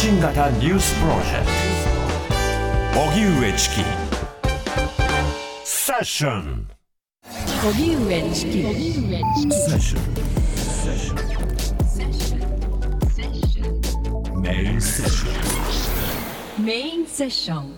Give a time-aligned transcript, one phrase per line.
[0.00, 1.46] 信型ニュースプロジェク
[2.94, 3.00] ト。
[3.10, 3.82] 荻上チキ。
[5.64, 6.68] セッション。
[7.68, 8.62] 荻上チキ。
[8.62, 8.68] セ
[9.72, 9.98] ッショ
[14.38, 14.40] ン。
[14.40, 16.64] メインセッション。
[16.64, 17.76] メインセッション。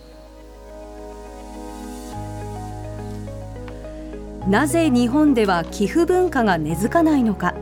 [4.50, 7.54] なぜ日本では寄付文化が根付かないのか。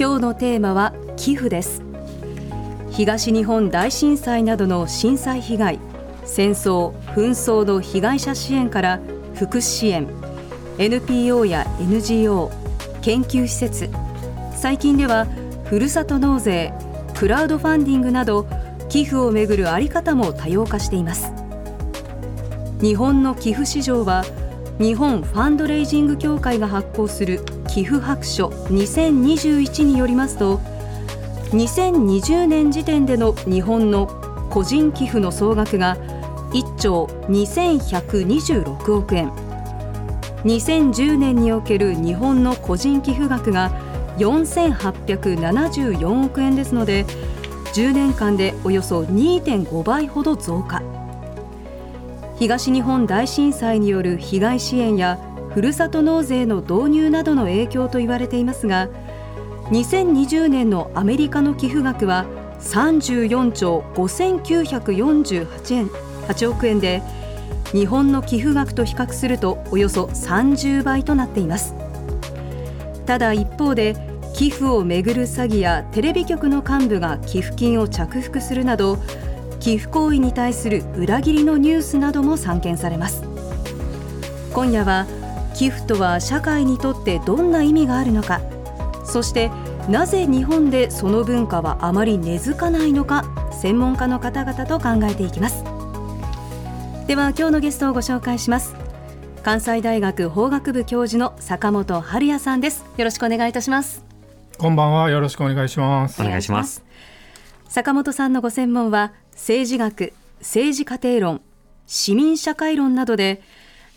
[0.00, 1.82] 今日のテーマは寄付です
[2.94, 5.80] 東日本大震災などの震災被害
[6.24, 9.00] 戦争紛争の被害者支援から
[9.34, 10.06] 福祉支援
[10.78, 12.52] NPO や NGO
[13.02, 13.90] 研究施設
[14.52, 15.26] 最近では
[15.64, 16.72] ふるさと納税
[17.16, 18.46] クラウドファンディングなど
[18.88, 21.32] 寄付をめぐる在り方も多様化しています。
[22.80, 24.24] 日本の寄付市場は
[24.78, 30.60] 日本ファンドレイジング協会が発行する寄付白書2021によりますと
[31.54, 34.08] 2020年時点での日本の
[34.50, 35.96] 個人寄付の総額が
[36.50, 39.30] 1兆2126億円。
[40.44, 43.70] 2010年における日本の個人寄付額が
[44.18, 47.06] 4874億円ですので
[47.72, 50.82] 10年間でおよそ2.5倍ほど増加。
[52.36, 58.88] 東日本大震災による被害支援やふるさと納税の導入などの影響と言われていますが
[59.74, 62.26] 2020年のアメリカの寄付額は
[62.60, 65.88] 34兆5948円
[66.28, 67.02] 8億円で
[67.72, 71.74] 日本の寄付額と比較するとおよそ30倍となっています。
[73.04, 73.96] ただ一方で
[74.32, 78.98] 寄付をめぐる詐欺やテレビ局の幹部が寄付金を着服するなど
[79.58, 83.24] 寄付行為に対する裏切りのニュースなども散見されます。
[84.52, 85.06] 今夜は
[85.52, 88.40] 寄付とは社会にとってどんな意味があるのか
[89.04, 89.50] そして
[89.88, 95.62] なぜ日本でその文化はあまり根付かないのか専門家の方々と考えていきます
[97.06, 98.74] では今日のゲストをご紹介します
[99.42, 104.04] 関西大学法学部教授の坂本春也さんですよろしくお願いいたします
[104.56, 105.10] こんばんは。
[105.10, 106.22] よろしくお願いします。
[106.22, 106.84] お願いします。
[107.68, 111.42] 坂本さんのご専門は政治学、政治家庭論、
[111.86, 113.42] 市民社会論などで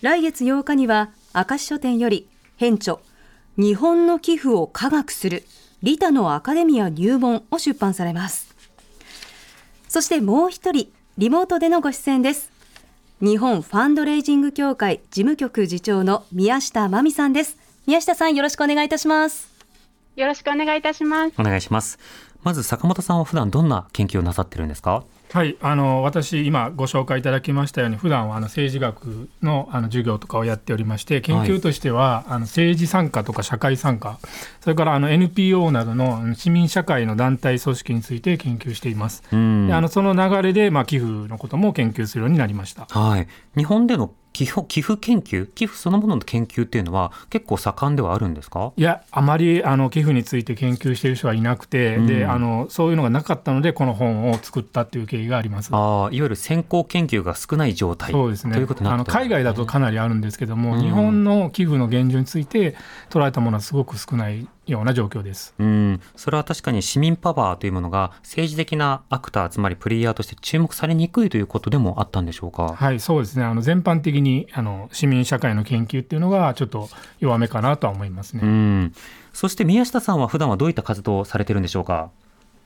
[0.01, 2.97] 来月8日には明石書店より編著
[3.55, 5.43] 日本の寄付を科学する
[5.83, 8.55] リタのアカデミア入門を出版されます
[9.87, 12.51] そしてもう一人リモートでのご出演です
[13.21, 19.57] 日本ファンドレイジング協会事務局次長の宮下真美さんです宮下さんよろしくお願いいたします
[20.17, 21.33] よろしくお願いいたします。
[21.39, 21.99] お願いします。
[22.47, 25.03] まず坂本さんは普段どんな研究をなさってるんですか？
[25.33, 34.17] はい、あの私今ご紹介いただきましたように普段はあの政治学のあの授業とかをやっておりまして研究としては、あの政治参加とか社会参加
[34.61, 39.23] それからあの NPO などの市民社会の団体組織について研究しています。
[39.33, 42.85] うんであのその流れで、まあ、寄付のことも研究するようになりました。
[42.89, 43.27] はい。
[43.57, 48.71] 日本での寄付寄付研究、寄付そのものの研究っていうのは結構盛んではあるんですか？
[48.77, 55.69] いやあまりあの寄付について研究している人はいなくて、でうんあのそういうのがなかったのでこの本を作ったっていう経緯があります。
[55.71, 58.11] ああ、いわゆる先行研究が少ない状態。
[58.11, 62.75] そうですねということになあの海外だとかなりあるんですけども、うん日本の寄付の現状について
[63.09, 65.53] 捉えたものはすごく少ないような状況です。
[65.57, 72.73] うん、それは確かに市民パワーというものが政治的なアクター、つまりプレイヤーとして注目されにくいということでもあったんでしょうか？
[72.75, 73.45] はい、そうですね。
[73.45, 76.89] あの全般的にあの市民社会の研究っていうのがちょっと
[77.19, 78.41] 弱めかなとは思いますね。
[78.43, 78.93] うん。
[79.33, 82.09] そして宮下さんは普段はどういった活動をされてるんでしょうか？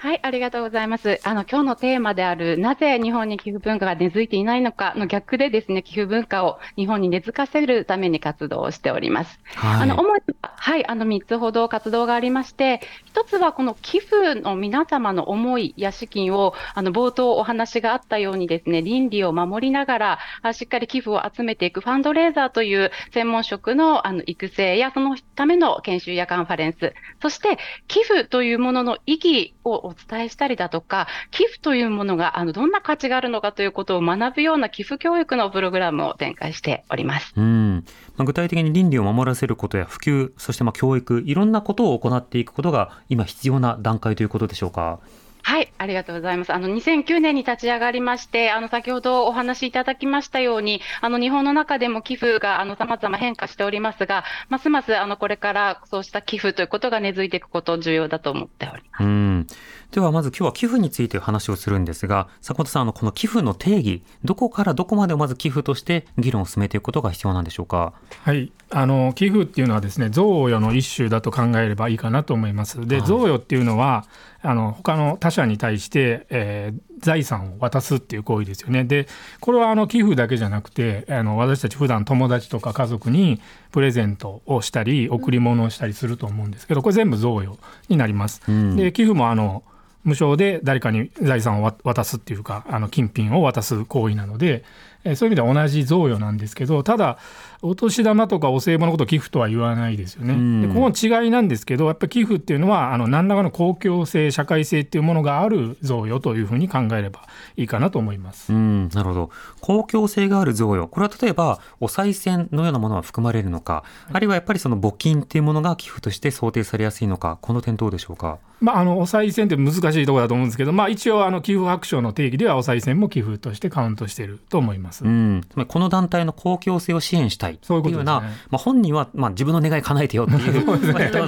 [0.02, 1.20] はい、ありがとうございます。
[1.24, 9.40] あの、今日のテーマである、なぜ日本に寄付文化が根付いていないのかの逆でですね、寄付文化を日本に根付かせるために活動をしております。
[9.54, 9.84] はい。
[9.84, 12.82] あの、主には、はい、あの、3つほど活動がありまして、
[13.14, 27.58] 1つはこの寄付の皆様の思いや資金を、あの、冒頭お話があったようにですね、倫理を守りながら、あしっかり寄付を集めていくファンドレーザーという専門職の、あの、育成や、そのための研修やカンファレンス、そして、
[27.88, 37.34] 寄付というものの意義をお伝えしたりだとか、寄付というものが、あの、どんな価値があるのかということを学ぶような寄付教育のプログラムを展開しております。
[37.36, 37.84] うん
[38.18, 45.00] まあ、具体的に倫理を守らせることや普及、そしてまあ教育、いろんなことを行っていくことが今必要な段階ということでしょうか？
[45.44, 46.54] はい、ありがとうございます。
[46.54, 59.04] あの、2009年に立ち上がりまして、あの、先ほどお話しいただきましたように、あの、日本の中でも寄付が、あの、様々変化しておりますが、ますます、あの、これからそうした寄付ということが根付いていくこと重要だと思っております。
[59.04, 59.48] うん。
[59.92, 67.94] ではまず今日は寄付について話をするんですが、坂本さん、あの、この寄付の定義、どこからどこまでをまず寄付として議論を進めていくことが必要なんでしょうか？
[68.24, 72.88] はい、あの寄付っていうのはですね贈与の一種だと考えればいいかなと思います。
[72.88, 74.06] で、はい贈与っていうのは
[74.44, 78.84] あの他の他他者に対して、えー財産を渡すっていう行為ですよね。
[78.84, 79.08] で
[79.40, 83.42] これはあの寄付だけじゃなくてあの私たち普段友達とか家族に
[83.72, 87.58] プレゼントをしたり贈り物をしたりすると思うんですけどこれ全部贈与
[87.90, 88.44] になります。
[88.48, 89.64] うんで寄付もあの
[90.04, 94.64] 無償で誰かに財産をわ渡すっていうかあの金品を渡す行為なので、
[95.04, 97.18] えーそういう意味では同じ贈与なんですけどただ
[97.62, 100.34] お年玉とかお歳暮のことを寄付とは言わないですよね。
[100.34, 107.22] うんでここの違いなんですけどやっぱり寄付っていうのはあの何らかの公共性社会性っていうものがある贈与というふうに考えれば
[107.58, 108.52] いいかなと思います。
[108.52, 109.30] うん、なるほど。
[109.60, 110.88] 公共性がある贈与。
[110.88, 118.40] これは例えば、お賽銭のようなものは含まれるのか、あるいはやっぱりその募金っていうものが寄付として想定されやすいのか、この点どうでしょうか？
[118.60, 125.04] まあ、あのお賽銭って難しいところだと思うんですけど、まあ、一応あの寄付白書の定義ではお賽銭も寄付としてカウントしていると思います。
[125.04, 131.28] うん、この団体の公共性を支援したいいというような、まあ、本人は、まあ、自分の願い叶えてよっていう、 ね割とあ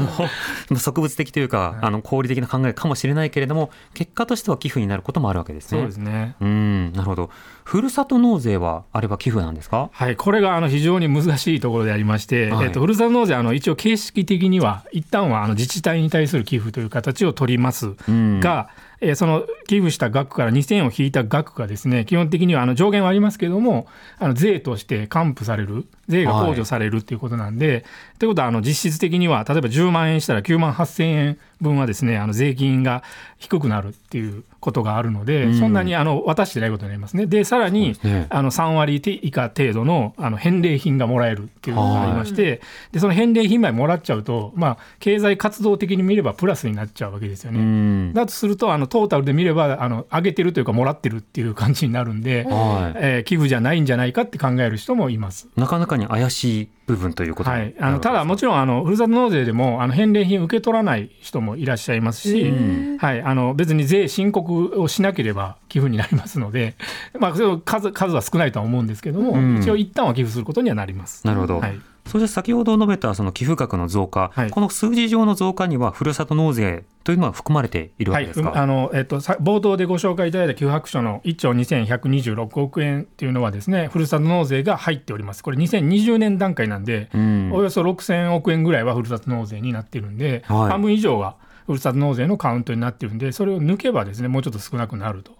[0.71, 5.79] の植物的というか、あの合理的な考えかもしれないけれども、結果としては寄付になることもあるわけですね。
[5.79, 7.29] そうですねうん、なるほど。
[7.63, 9.89] ふるさと納税はあれば寄付なんですか？
[9.91, 12.65] はい、これがあの非常に難しいところでありまして、はい。
[12.65, 18.39] えっとふるさと納税あの一応形式的には一旦はあの自治体に対する寄付という形を取りますうん。
[18.39, 18.69] が、
[19.01, 23.85] えーその寄付した額から2000円を引いた額がですね基本的にはあの上限はありますけれども
[24.17, 27.83] あの税として還付される税が控除されるっていうことなんで、
[28.19, 28.27] とい。
[28.27, 33.01] うことはあの実質的には例えば10万円したら9万8000円分はですねあの税金が
[33.39, 37.25] 低くなるっていうことがあるので、うんそんなにあの渡してないことになりますね。
[37.25, 42.61] でさらに、ねあの3割以下程度のあの返礼品がもらえるっていうのがありまして、
[42.91, 47.59] でその返礼品までもらっちゃうと、まあ、経済活動的に見ればプラスになっちゃうわけですようね。
[47.61, 48.13] ん。
[48.13, 52.97] だとするとあのトータルで見ればあの上げてるというかもらってるっていう感じになるんで、はい。
[52.97, 55.47] えー寄付じゃないんじゃないかって考える人もいます。
[55.55, 62.97] なかなかに怪しい部分ということはい、あのただもちろんあのふるさと納税でもあの返礼品受け取らない人もいらっしゃいますし、ん。
[62.97, 66.75] はい、あの別に税申告をしなければ寄付になりますので、
[67.17, 67.57] まあ、数
[67.91, 69.59] 数は少ないとは思うんですけども、うん。
[69.59, 71.25] 一応一旦は寄付することにはなります。
[71.25, 71.59] なるほど。
[71.59, 74.49] はいそして先ほど述べたその寄付額の増加、はい。
[74.49, 78.51] この数字上の増加にはふるさと納税というのは含まれているわはい、けですか？
[78.55, 85.43] あのえっと、さ冒頭でご紹介いただいた寄付白書の1兆2126億円っていうのはですねふるさと納税が入っております。
[85.43, 87.51] これ2020年段階なんで、うん。
[87.53, 90.69] およそ6000億円ぐらいはふるさと納税になってるんで、はい。
[90.71, 91.35] 半分以上が
[91.65, 95.31] ふるさと納税のカウントになってるんでそれを抜けばですねもうちょっと少なくなると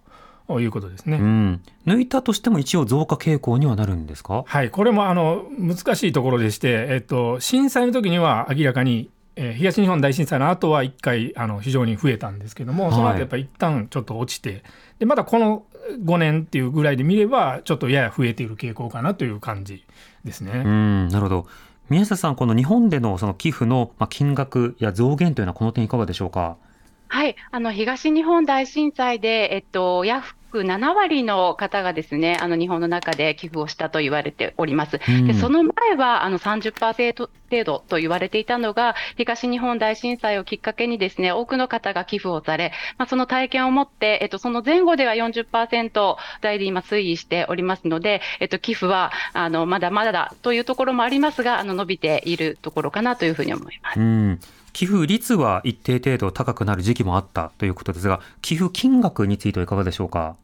[0.49, 1.17] いうことですね。
[1.17, 4.43] うん、抜いたとしても一応増加傾向にはなるんですか？
[4.45, 14.63] はい、これもあの難しいところでして、えっと、震災の時には明らかに、えー東日本大震災の後は1回あの非常に増えたんですけども、はいその後やっぱり一旦ちょっと落ちて
[14.99, 15.65] でまだこの
[16.03, 19.85] 5年っていうぐらいで見ればちょっとやや増えている傾向かなという感じ
[20.23, 20.51] ですね。
[20.53, 21.47] うん、なるほど。
[21.89, 26.55] 宮下さん、この日本でのその寄付のまあ金額や増減というのはこの点いかがでしょうか？
[27.13, 34.99] はい、あの東日本大震災で、えっと、約7割の方がですね、あの日本の中で寄付をしたと言われております。
[35.07, 53.99] うんでその前はあの30%程度と言われていたのが、東日本大震災をきっかけにですね、多くの方が寄付をされ、まあ、その体験を持って、えっと、その前後では40%台で今推移しておりますので、えっと、寄付はあのまだまだだというところもありますが、あの伸びているところかなというふうに思います。
[53.99, 54.39] うん、
[54.73, 60.35] 寄付率は一定程度高くなる時期もあったということですが、寄付金額についてはいかがでしょうか？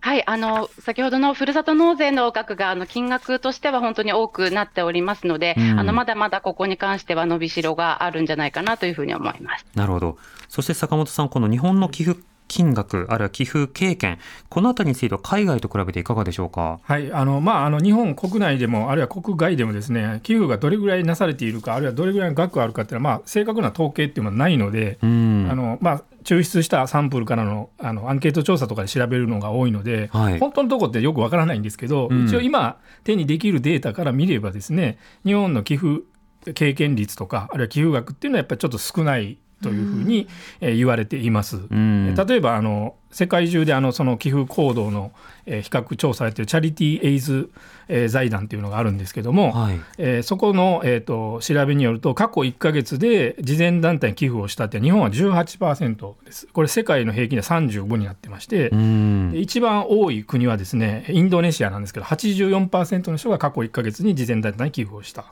[0.00, 9.66] はい、あの先ほどのふるさと納税の額があの金額としては本当に多くなっておりますので、うんあのまだまだここに関しては伸びしろがあるんじゃないかなというふうに思います。
[9.74, 10.18] なるほど。
[10.50, 16.78] そして坂本さん、この日本の寄付金額、あるいは寄付経験、このあたりについては海外と比べていかがでしょうか？
[16.82, 30.38] はいあのまあ、あの日本国内でもあるいは国外でもですね寄付がどれぐらいなされているかあるいはどれぐらいの額があるかっていうのは、まあ、正確な統計っていうのはないので、うん、あのまあ、抽出したサンプルからのあのアンケート調査とかで調べるのが多いので、はい。
[30.38, 32.26] 本当のところってよくわからないんですけど、うん。
[32.26, 36.02] 一応今手にできるデータから見ればですね日本の寄付
[36.52, 40.28] 経験率とかあるいは寄付額っていうのはやっぱりちょっと少ないというふうに、
[40.60, 41.56] えー言われています。
[41.70, 45.12] うん、例えばあの世界中であのその寄付行動の、
[45.46, 47.50] えー比較調査をやっているチャリティー・エイズ、
[47.88, 49.80] えー財団というのがあるんですけども、はい。
[49.98, 65.24] えーそこの、えー、と調べによると過去1か月で慈善団体に寄付をしたって日本は18%ですこれ世界の平均で35になってまして、うんで一番多い国はですねインドネシアなんですけど84%の人が過去1か月に慈善団体に寄付をした。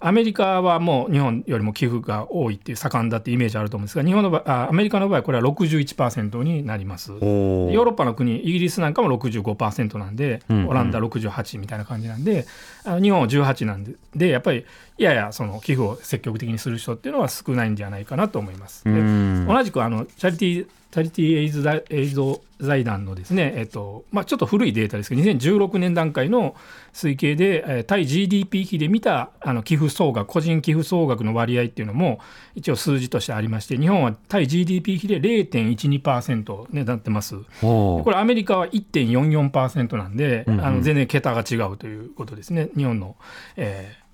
[0.00, 7.12] アメリカはもう日本よりも寄付が多いっていう盛んだってイメージあると思うんですが日本の場合あアメリカの場合これは61%になります。
[7.12, 12.46] ヨーロッパの国イギリスなんかも65%なんで、うんうんオランダ68みたいな感じなんで
[12.86, 14.64] あの日本は18なんででやっぱり
[14.96, 18.84] ややその寄付を積極的にする人っていうのは少ないんじゃないかなと思います。
[18.84, 20.66] 同じくあのチャリティー
[20.96, 26.56] チャリティーエイズ財エイド財団のですね、えっとまあ、ちょっと古いデータですけど2016年段階の
[26.94, 32.18] 推計で、えー対 GDP 比で見たあの寄付総額個人寄付総額の割合っていうのも
[32.54, 37.36] 一応数字としてありまして日本は対 GDP 比で0.12%ねなってます。
[37.60, 43.16] これアメリカは1.44%なんで、うんうんあの全然桁が違うということですね日本の、
[43.56, 44.06] えー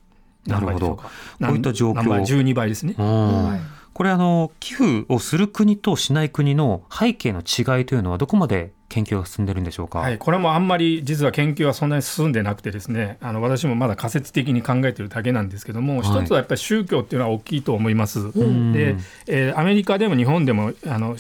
[0.47, 0.97] なるほど。
[0.97, 1.03] こ
[1.41, 1.95] ういった状況。
[1.95, 2.95] 何倍12倍ですね。
[2.99, 3.61] うん。
[3.93, 9.99] これあの寄付をする国としない国の背景の違いというのはどこまで研究が進んでるんでしょうか。
[10.01, 13.19] はい、これもあんまり実は研究はそんなに進んでなくてですね。
[13.21, 16.09] あの私もまだ仮説的に考えてるだけなんですけども、はい。
[16.09, 18.19] 一つはやっぱり宗教っていうのは大きいと思います。
[18.21, 18.73] ん。
[18.73, 21.17] で、えーアメリカでも日本でもあの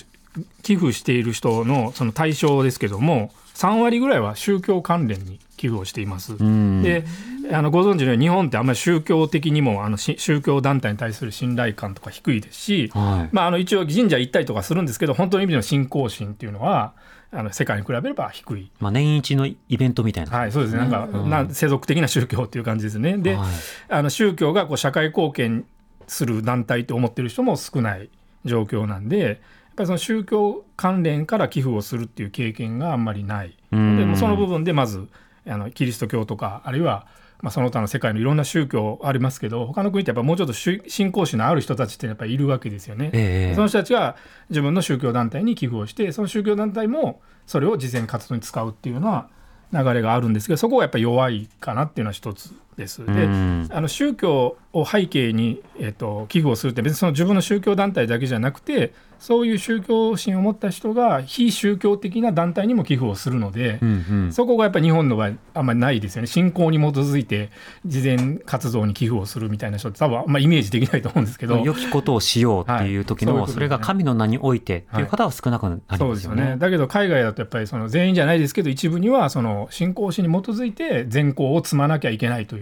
[0.62, 6.34] 寄付している人のその対象ですけども3割ぐらいは宗教関連に寄付をしています。
[6.34, 7.04] うんで
[7.52, 16.94] あのご存知のように日本ってあんまり宗教的にもあのし宗教団体に対する信頼感とか低いですし、はいまあ、あの一応神社行ったりとかするんですけど本当の意味での信仰心っていうのは
[17.32, 18.70] あの世界に比べれば低い。
[18.78, 20.36] まあ、年一のイベントみたいな。
[20.36, 20.86] はい、そうですね。
[20.86, 23.16] なんか、な世俗的な宗教っていう感じですね。
[23.16, 23.48] で、はい
[23.88, 25.64] あの宗教がこう社会貢献
[26.06, 28.10] する団体と思ってる人も少ない
[28.44, 29.40] 状況なんで、
[29.76, 33.56] ぱりその宗教関連から寄付をするっていう経験があんまりない。
[33.72, 35.08] うんでもその部分でまず
[35.46, 37.06] あのキリスト教とかあるいは
[37.40, 43.10] まあその他の世界のいろんな宗教ありますけど他の国ってやっぱもうちょっと宗信仰心のある人たちってやっぱりいるわけですよね。
[43.12, 44.16] ええその人たちが
[44.50, 49.28] 自分の宗教団体に寄付をしてその宗教団体もそれを慈善活動に使うっていうような
[49.72, 53.04] 流れがあるんですけどそこがやっぱり弱いかなっていうのは一つです。
[53.04, 67.50] でうんあの宗教を背景に、えっと寄付をするって別にその自分の宗教団体だけじゃなくてそういう宗教心を持った人が非宗教的な団体にも寄付をするので、うんうんそこがやっぱり日本の場合あんまりないですよね信仰に基づいて
[67.84, 71.58] 慈善活動に寄付をするみたいな人って多分あんまりイメージできないと思うんですけど。
[71.58, 76.14] 良きことをしようっていう時の、はいそういうねそれが神の名においてっていう方は少なくなりそうまよね。
[76.14, 76.56] ですすよね。
[76.58, 82.61] だけど海外だとやっぱりその全員じゃないですけど一部にはその信仰心に基づいて善行を積まなきゃいけないとい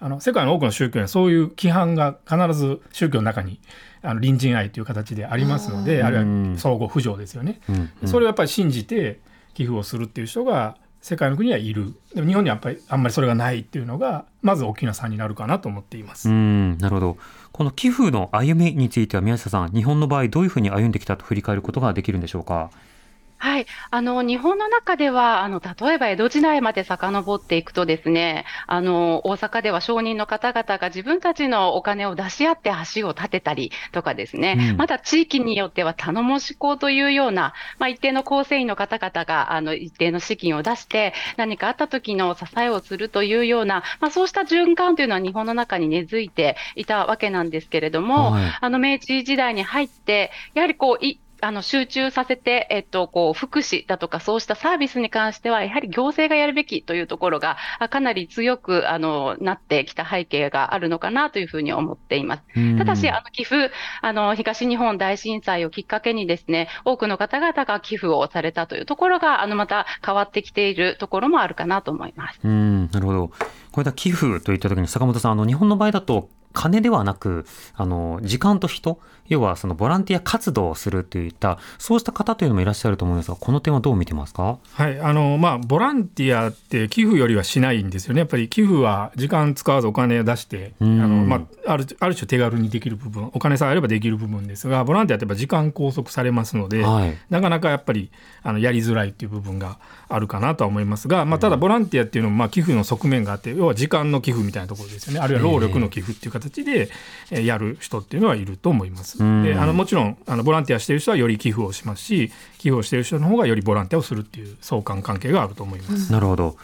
[0.00, 3.60] あの世界の多くの宗教にはそういう規範が必ず宗教の中に
[4.02, 7.60] あの隣人愛という形でありますのであるいうんは相互扶助ですよね。
[7.68, 9.20] うんうんそれをやっぱり信じて
[9.54, 16.28] 寄付をするっていう人が世界の国にはいるでも日本にはやっぱりあんまりそれがないっていうのがまず大きな差になるかなと思っています。
[16.28, 17.16] うん、なるほど。
[17.52, 22.70] この寄付の歩みについては宮下さん、日本の場合どういうふうに歩んできたと振り返ることができるんでしょうか？
[23.40, 23.66] はい。
[23.90, 62.42] あの、日本の中では、あの、例えば江戸時代まで遡っていくとですね、あの、大阪では商人の方々が自分たちのお金を出し合って橋を建てたりとかですね、うんまた地域によっては頼もし校というような、まあ、一定の構成員の方々が、あの、一定の資金を出して、何かあった時の支えをするというような、まあ、そうした循環というのは日本の中に根付いていたわけなんですけれども、はいあの明治時代に入って、やはりこういあの集中させて、えっと、こう福祉だとかそうしたサービスに関しては、やはり行政がやるべきというところが、あかなり強くあのなってきた背景があるのかなというふうに思っています。
[62.78, 63.70] ただし、あの寄付
[64.02, 72.40] あの、東日本大震災をきっかけにですね、多くの方々が寄付をされたというところが、あのまた変わってきているところもあるかなと思います。
[72.42, 73.30] うん、なるほど。
[73.70, 84.58] これだ寄付といったときに坂本さん、あの日本の場合だと金ではなく、あの時間と人、要はそのボランティア活動をするといったそうした方というのもいらっしゃると思うんですが、この点はどう見てますか？
[84.72, 97.18] はいあのまあ、ボランティアって寄付よりはしないんですよね、やっぱり寄付は時間使わずお金を出して、あうんのまあ、あるある種手軽にできる部分、お金さえあればできる部分ですが、ボランティアってやっぱ時間拘束されますので、はい。
[97.28, 98.10] なかなかやっぱり
[98.42, 99.78] あのやりづらいっていう部分が
[100.08, 106.90] あるかなとは思いますが、まあ、ただボランティアっていうのもまあ寄付の側面があって要は時間の寄付みたいなところですよねあるいは労力の寄付っていう形で
[107.30, 109.22] えーやる人っていうのはいると思います。
[109.22, 116.12] うんであのもちろんあのボランティアしている人はより寄付をしますし寄付をしている人の方がよりボランティアをするっていう相関関係があると思います。
[116.12, 116.56] なるほど。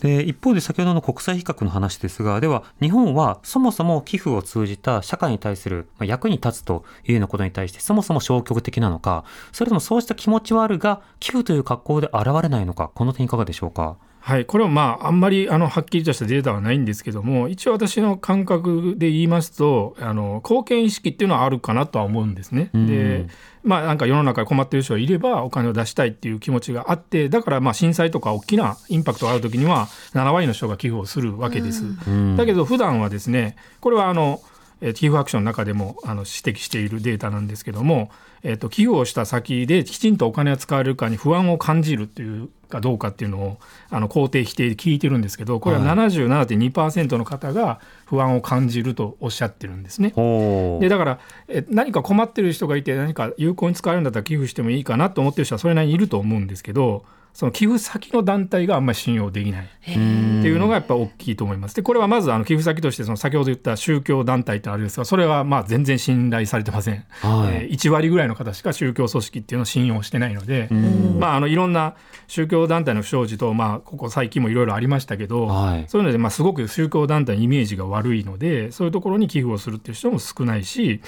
[0.00, 13.96] で一方で先ほどの国際比較の話ですがでは日本はそもそも寄付を通じた社会に対するまあ役に立つというようなことに対してそもそも消極的なのかそれともそうした気持ちはあるが寄付という格好で現れないのかこの点いかがでしょうか？
[14.28, 22.68] はい、これはまああんまりあのはっきりとしたデータはないんですけども一応私の感覚で言いますとあの貢献意識っていうのはあるかなとは思うんですね。
[22.74, 23.26] うんで
[23.64, 31.84] まあなんか世の中に困ってる人がいればお金を出したいっていう気持ちがあってだからまあ震災とか大きなインパクトがある時には7割の人が寄付をするわけです。
[32.06, 34.42] うんだけど普段はですねこれはあの
[34.80, 38.10] えー寄付アクションの中でもあの指摘しているデータなんですけども、
[38.42, 43.58] えー、と寄付をした先できちんとお金が使われるかに不安を感じるっていうかどうかっていうのを
[43.90, 50.12] あの肯定否定で聞いてるんですけどこれは77.2%の方が不安を感じるとおっしゃってるんですね。
[50.14, 51.18] ほうでだから
[51.48, 57.04] え何か困ってる人がいて何か有効に使えるんだったら寄付してもいいかなと思ってる人はそれなりにいると思うんですけど
[57.38, 59.64] その寄付先の団体があんまり信用できない。
[59.64, 61.76] っていうのがやっぱ大きいと思います。
[61.76, 67.54] でこれはまずあの寄付先としてその先ほど言った宗教団体ってあるんですがそれはまあ全然信頼されてません、はい。
[67.54, 71.20] えー1割ぐらいの方しか宗教組織っていうのを信用してないので、ん。
[71.20, 71.94] まあ、あのいろんな
[72.26, 75.84] 宗教団体の不祥事と、まあ、ここ最近もいろいろありましたけど、はい。
[75.86, 81.00] そういうので、まあ、すごく宗教団体のイメージが悪いのでそういうところに寄付をするっていう人も少ないし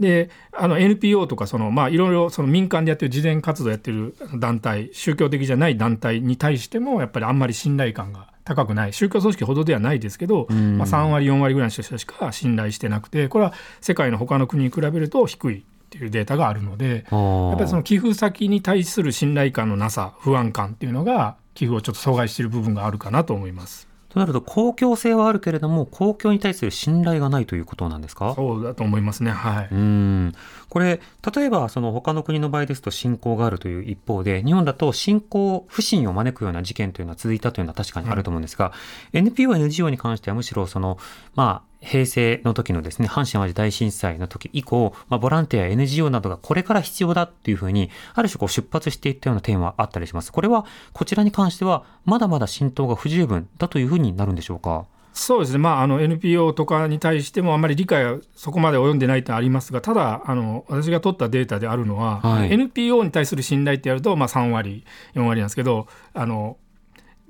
[0.00, 17.06] であの NPO とかその、まあ、いろいろその民間でやってる慈善活動やってる団体宗教的じゃない団体に対してもやっぱりあんまり信頼感が高くない宗教組織ほどではないですけど、んまあ、3割4割ぐらいの人しか信頼してなくてこれは世界の他の国に比べると低いっていうデータがあるので。
[17.10, 23.88] やっぱりその寄付先に対する信頼感のなさ不安感っていうのが寄付をちょっと阻害している部分があるかなと思います。
[24.08, 28.34] となると公共性はあるけれども公共に対する信頼がないということなんですか？
[28.34, 29.30] そうだと思いますね。
[29.30, 29.68] はい。
[29.70, 30.32] うん
[30.68, 31.00] これ
[31.34, 38.72] 例えばその他の国の場合ですと信仰があるという一方で日本だと信仰不信を招くような事件というのは続いたというのは確かにあると思うんですが、
[39.12, 40.98] NPO、NGO に関してはむしろその
[41.34, 50.32] まあ平成の時のですね阪神・淡路大震災の時以降、まあ、ボランティア NGO などがこれから必要だっていうふうにある種こう出発していったような点はあったりします。
[50.32, 54.86] これはこちらに関してはまだまだ浸透が不十分だというふうになるんでしょうか？
[55.18, 55.58] そうですね。
[55.58, 66.58] まああの NPO とかに対してもあんまり理解はそこまで及んでないってありますが、ただあの私が取ったデータであるのは、はい NPO に対する信頼ってやるとまあ3割4割なんですけど、あの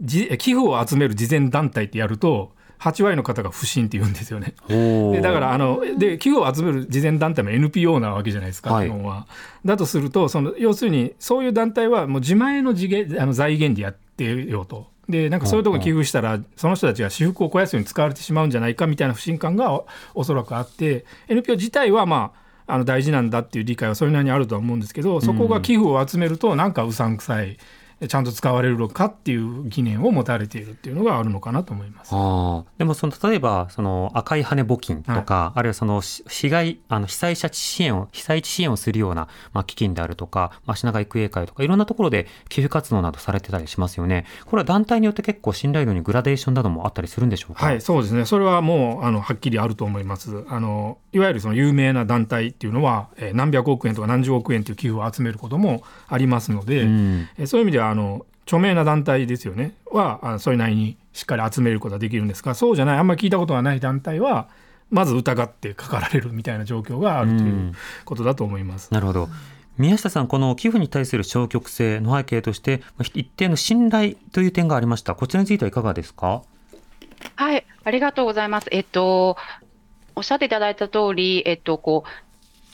[0.00, 4.54] じ寄付を集める慈善団体ってやると8割の方が不信って言うんですよね。
[4.68, 9.28] でだからあので寄付を集める慈善団体も NPO なわけじゃないですか、はい日本は。
[9.64, 12.74] だとするとその要するにそういう団体はもう自前のあ
[13.26, 14.95] の財源でやってようと。
[15.08, 27.56] でなんかそういうとこ寄付したらその人たちが私服を肥やすように使われてしまうんじゃないかみたいな不信感がおおそらくあって NPO 自体はまああの大事なんだっていう理解はそれなりにあるとは思うんですけどそこが寄付を集めるとなんかうさんくさい
[28.08, 32.10] ちゃんと使われるのかっていう疑念を持たれているっていうのがあるのかなと思います。
[32.12, 44.26] ああ、でもその例えばその赤い羽募金とか、あるいはそのし被害あの被災者支援を被災地支援をするようなまあ基金であるとか、まあ、品川育英会とかいろんなところで寄付活動などされてたりしますよね。
[44.44, 47.64] これは団体によって結構信頼度にグラデーションなどもあったりするんでしょうか？
[47.64, 48.26] はい、そうですね。
[48.26, 50.44] それはもうあのはっきりあると思います。
[50.48, 64.48] あのいわゆるその有名な団体っていうのは、えー何百億円とか何十億円という寄付を集めることもありますので、うんえーそういう意味ではあの著名な団体ですよねはあそれなりにしっかり集めることができるんですが、そうじゃないあんまり聞いたことがない団体は
[64.90, 67.72] まず疑ってかかられるみたいな状況があるという
[68.04, 68.94] ことだと思います。
[68.94, 69.28] なるほど。
[69.78, 75.14] 宮下さん、この寄付に対する消極性の背景として、まあ一定の信頼という点がありました。
[75.14, 76.42] こちらについてはいかがですか？
[77.34, 78.68] はい、ありがとうございます。
[78.70, 79.36] えっと、
[80.14, 82.10] おっしゃっていただいた通り、えっと、こう、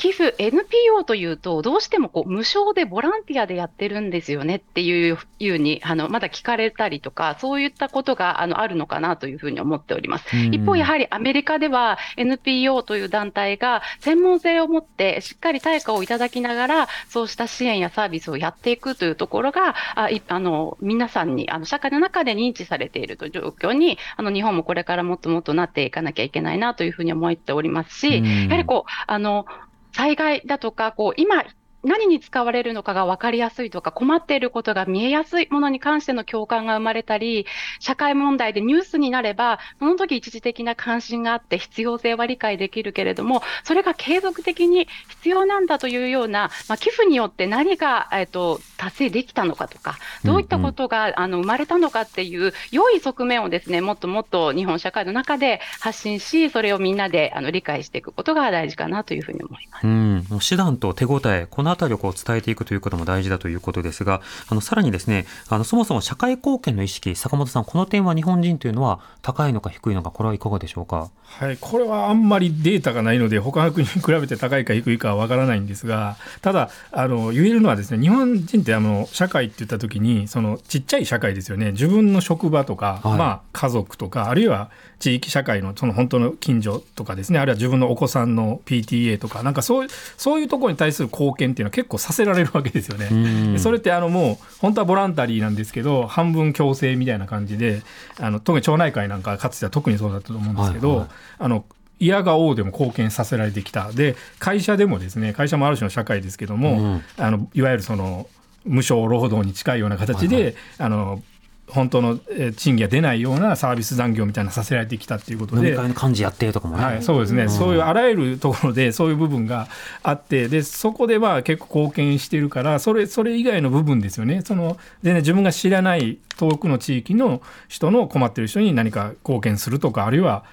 [0.03, 10.37] 寄付 NPO というと、どうしてもこう無償でボランティアでやってるんですよねっていうふうにあのまだ聞かれたりとか、そういったことがあのあるのかなというふうに思っております。
[10.37, 29.47] うん一方、やはりアメリカでは NPO という団体が専門性を持ってしっかり対価をいただきながら、そうした支援やサービスをやっていくというところが、あいあの皆さんにあの社会の中で認知されているという状況に、あの日本もこれからもっともっとなっていかなきゃいけないなというふうに思っておりますし、うんやはりこう、あの、
[29.93, 31.45] 災害だとか、こう、今、
[31.85, 37.47] 何に使われるのかが分かりやすいとか、困っていることが見えやすいものに関しての共感が生まれたり、
[37.81, 59.87] 社会問題でニュースになれば、その時一時的な関心があって必要性は理解できるけれども、それが継続的に必要なんだというような、まあ、寄付によって何が、えっと、達成できたのかとか、どういったことが、あの生まれたのかっていう良い側面をですね、もっともっと日本社会の中で発信し、それをみんなであの理解していくことが大事かなというふうに思います。
[59.87, 71.11] うん、手段と手応え、このあたりをこう伝えていくということも大事だということですが、あのさらにですね、あのそもそも社会貢献の意識、坂本さん、この点は日本人というのは高いのか低いのか、これはいかがでしょうか？
[71.25, 93.09] はい、これはあんまりデータがないので他の国に比べて高いか低いかはわからないんですがただあの言えるのはですね日本人ってあの社会って言った時にそのちっちゃい社会ですよね自分の職場とか、はいまあ、家族とかあるいは地域社会のその本当の近所とかですねあるいは自分のお子さんの PTA とかなんかそういうそういうところに対する貢献っていうのは結構させられるわけですよね。
[93.11, 93.53] うん。
[93.55, 97.83] でそれってあのもう本当はボランタリーなんですけど半分強制みたいな感じで
[98.19, 101.09] あの特に町内会なんかかつては特にそうだったと思うんですけど、はいはい。
[101.39, 101.65] あの
[101.99, 103.93] 嫌が王でも貢献させられてきた。
[103.93, 107.03] で会社でもですね会社もある種の社会ですけども、うん。
[107.17, 108.27] あのいわゆるその
[108.65, 111.23] 無償労働に近いような形で、あの
[111.69, 115.77] 本当のえー賃金が出ないようなサービス残業みたいなのさせられてきたっていうこと飲みで。
[115.77, 116.85] 会の幹事やってとかもね。
[116.85, 119.69] はい、そうですね、そういうあらゆるところでそういう部分が
[120.03, 130.45] あってでそこでまあ結構貢献してるからそれそれ以外の部分ですよねその全然自分が知らない遠くの地域の人の困ってる人に何か貢献するとかあるいは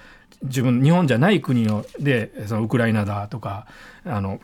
[0.42, 3.66] 自分日本じゃない国のでそのウクライナだとか
[4.04, 4.40] あの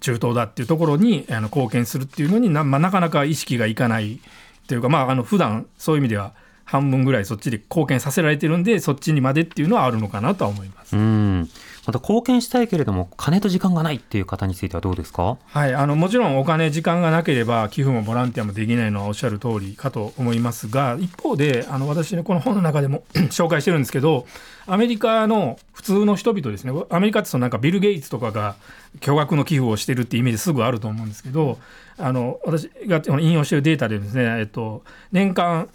[0.00, 4.20] 中東だっていうところにあの貢献するっていうのにな,、まあ、なかなか意識がいかない
[4.66, 6.32] というかまああの普段そういう意味では
[6.64, 10.96] 半分ぐらいそっちで貢献させられてるんでそっちにまでっていうのはあるのかなとは思います。
[10.96, 11.48] うん。
[11.86, 15.36] また貢献したいけれども、金と時間がないっていう方についてはどうですか？
[15.44, 24.26] はい、あのもちろんお金時間がなければ寄付もボランティアもできないのはおっしゃる通りかと思いますが一方であの私ねこの本の中でも 紹介してるんですけど
[24.66, 28.54] アメリカの普通の人々ですねアメリカってそのなんかビル・ゲイツとかが
[29.00, 31.58] 巨額の寄付をしてるっていうイメージすぐあると思うんですけど
[31.98, 35.68] あの私が引用してるデータでですね、えっと、年間、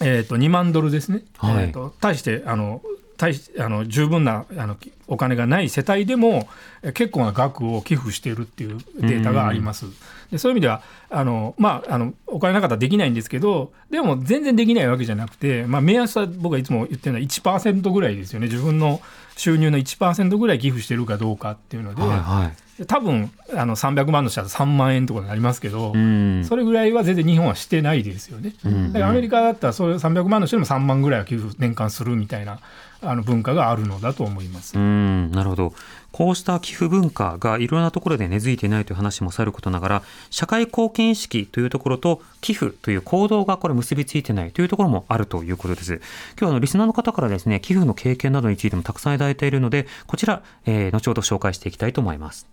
[0.00, 1.64] えっと、2万ドルですね、はい。
[1.66, 2.82] えっと、対してあの
[3.16, 4.76] 対しあの十分なあの
[5.08, 6.48] お金がない世帯でも
[6.82, 9.86] え結構な額を寄付しているっていうデータがあります。
[10.30, 18.46] でそういう意味ではあの、まあ、あのお金なかったらできないんですけどでも全然できないわけじゃなくて、まあ、目安は僕がいつも言ってるのは1%ぐらいですよね。
[18.46, 19.00] 自分の
[19.36, 22.86] 収入の1%ぐらい寄付してるかどうかっていうので、はいはい。
[22.86, 26.44] 多分あの300万の人は3万円とかになりますけど、うん。
[26.44, 28.54] それぐらいは全然日本はしてないですよね。
[28.64, 32.60] うんだからアメリカだったらそういう300万の人でも3万ぐらいは寄付年間するみたいな
[33.02, 34.76] あの文化があるのだと思います。
[34.76, 35.74] うん、なるほど。
[36.16, 45.92] こうした寄付文化がいろんなところで根付いていないという話もさることながら、社会貢献意識というところと寄付という行動がこれ結びついてないというところもあるということです。
[45.92, 46.02] 今
[46.38, 52.46] 日はあのリスナーの方からですね、寄付の経験などについてもたくさんいただいているので、こちら、えー後ほど紹介していきたいと思います。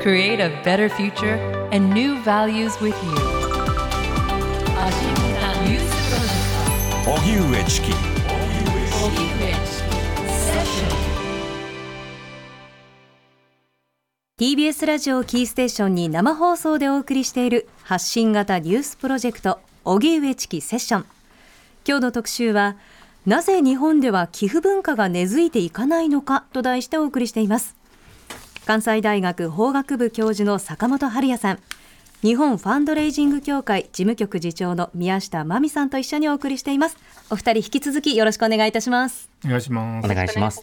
[0.00, 1.38] Create a better future
[1.72, 3.46] and new values with you.
[14.38, 21.06] TBS ラジオキーステーションに生放送でお送りしている発信型ニュースプロジェクト荻上チキセッション。
[21.88, 22.76] 今日の特集は
[23.24, 27.76] なぜ日本では寄付文化が根付いていかないのかと題してお送りしています。
[28.66, 31.58] 関西大学法学部教授の坂本春也さん。
[32.22, 36.96] 日本ファンドレイジング協会事務局次長の宮下真美さんと一緒にお送りしています
[37.30, 40.14] お二人引き続きよろしくお願いいたしますお願いしますお。
[40.14, 40.62] 願いします。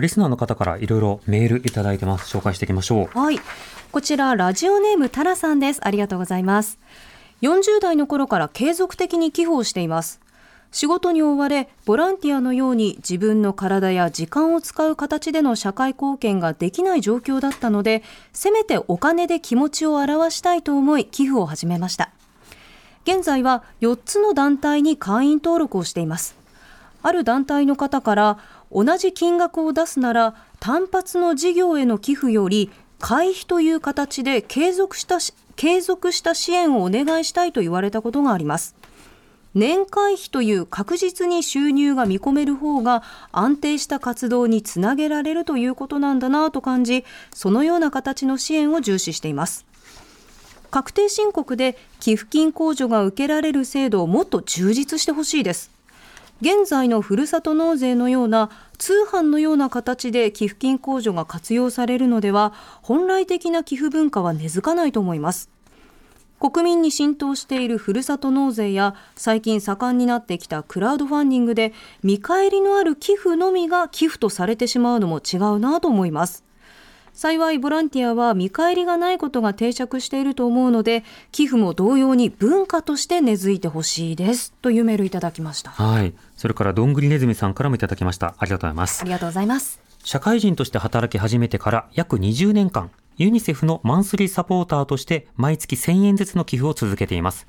[0.00, 2.34] リスナーの方からいろいろメールいただいてます。
[2.34, 3.18] 紹介していきましょう。
[3.18, 3.40] はい。
[3.90, 5.80] こちら、ラジオネームタラさんです。
[5.82, 6.78] ありがとうございます。
[7.42, 10.20] 40代の頃から継続的に寄付をしています。
[10.74, 22.10] 仕事に追われ、ボランティアのように自分の体や時間を使う形での社会貢献ができない状況だったので、せめてお金で気持ちを表したいと思い、寄付を始めました。
[23.04, 26.34] 現在は4つの団体に会員登録をしています。
[27.04, 28.38] ある団体の方から
[28.72, 38.74] 同じ金額を出すなら単発の事業への寄付より会費という形で継続したし継続した支援をお願いしたいと言われたことがあります。
[39.54, 49.64] 年会費という確実に収入が見込める方が安定した活動につなげられるということなんだなと感じ、そのような形の支援を重視しています。
[50.70, 55.70] 確定申告で寄付金控除が受けられる制度をもっと充実してほしいです。
[56.40, 65.53] 現在のふるさと納税のような通販のような形で寄付金控除が活用されるのでは本来的な寄付文化は根付かないと思います
[66.50, 76.44] 国民に浸透しているふるさと納税や最近盛んになってきたクラウドファンディングで見返りのある寄付のみが寄付とされてしまうのも違うなと思います
[77.14, 81.02] 幸いボランティアは見返りがないことが定着していると思うので
[81.32, 86.12] 寄付も同様に文化として根付いてほしいですというメールいただきましたはい。
[86.36, 88.34] それから、どんぐりねずみさんからもいただきました。
[88.36, 89.04] ありがとうございますあ。
[89.04, 97.46] りがとうございます社会人として働き始めてから約20年間、ユニセフのマンスリーサポーターとして毎月1000円ずつの寄付を続けています。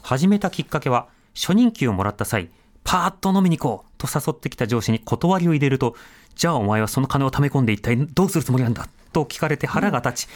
[0.00, 2.50] 始めたきっかけは、初任給をもらった際、
[2.84, 5.96] パーッと飲みに行こうと誘ってきた上司に断りを入れると、
[6.36, 8.88] じゃあお前はその金を貯め込んで一体どうするつもりなんだ？
[9.12, 10.28] と聞かれて腹が立ち、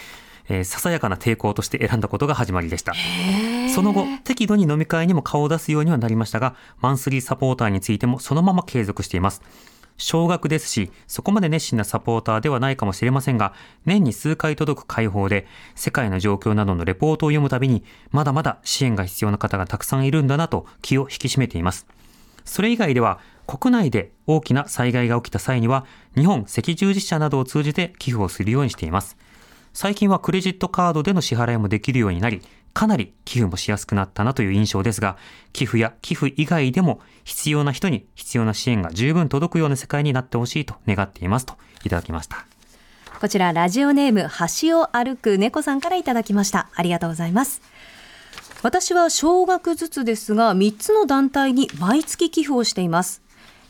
[0.48, 2.92] えーささやかな抵抗として選んだことが始まりでした。
[3.72, 9.42] その後、適度に飲み会にも顔を出すようにはなりましたが、マンスリーサポーターについてもそのまま継続しています。
[9.96, 21.86] 少額ですし、そこまで熱心なサポーターではないかもしれませんが、年に数回届く会報で、世界の状況などのレポートを読むたびに、まだまだ支援が必要な方がたくさんいるんだなと気を引き締めています。
[22.44, 25.84] それ以外では、国内で大きな災害が起きた際には、
[26.16, 29.16] 日本赤十字社などを通じて寄付をするようにしています。
[29.74, 32.42] 最近はクレジットカードでの支払いもできるようになり、
[32.74, 35.16] かなり寄付もしやすくなったなという印象ですが、
[35.52, 41.54] 寄付や寄付以外でも必要な人に必要な支援が十分届くような世界になってほしいと願っていますと
[41.84, 42.46] いただきました。
[43.20, 44.28] こちらラジオネーム
[44.60, 46.68] 橋を歩く猫さんからいただきました。
[46.74, 47.62] ありがとうございます。
[48.62, 53.22] 私は少額ずつですが3つの団体に毎月寄付をしています。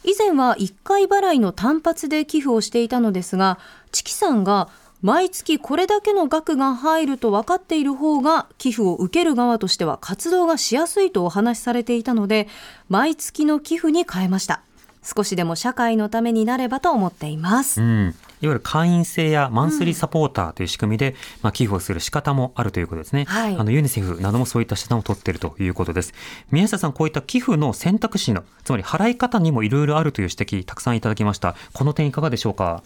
[0.04, 3.58] 以前は1回払いの単発で寄付をしていたのですが
[3.92, 4.68] チキさんが
[5.02, 12.46] 毎月これだけの額が入ると分かっている方が寄付を受ける側としては活動がしやすいとお話しされていたので
[12.88, 14.62] 毎月の寄付に変えました
[15.04, 18.14] 少しでも社会のためになればと思っています、うん。
[18.40, 23.24] いわゆる会員制やマンスリーサポーターという仕組みで、まあ、寄付をする仕方もあるということですね。
[23.24, 26.14] はいあの、ユニセフなどもそういった手段を取っているということです。
[26.52, 31.56] 宮下さん、こういった寄付の選択肢の、つまり払い方にもいろいろあるという指摘、たくさんいただきました。
[31.72, 32.84] この点いかがでしょうか？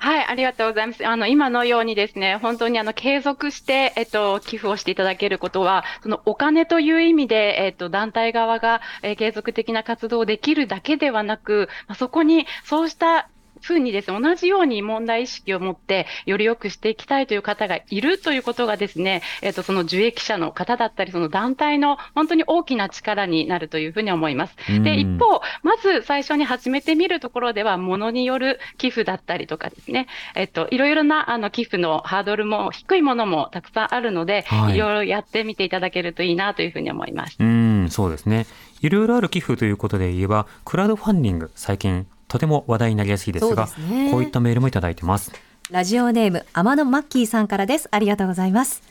[0.00, 1.04] はい、ありがとうございます。
[1.06, 13.28] あの、今のようにですね、本当にあの、継続して、えっと、寄付をしていただけることは、そのお金という意味で、えっと、団体側が、えー継続的な活動をできるだけではなく、まあそこに、そうした、
[13.60, 24.56] ふうにですね、同じように問題意識を持って、より良くしていきたいという方がいるということがですね、えっと、その受益者の方だったり、その団体の本当に大きな力になるというふうに思います。
[24.70, 37.36] うんで、一方、まず最初に始めてみるところでは、ものによる寄付だったりとかですね、えっと、いろいろなあの寄付のハードルも低いものもたくさんあるので、はいいろいろやってみていただけるといいなというふうに思います。
[37.40, 38.46] うん、そうですね。
[38.80, 45.32] いろいろある寄付ということで言えば、クラウドファンディング、最近とても話題になりやすいですが、ねこういったメールもいただいてます。
[45.70, 47.88] ラジオネーム天野マッキーさんからです。
[47.90, 48.82] ありがとうございます。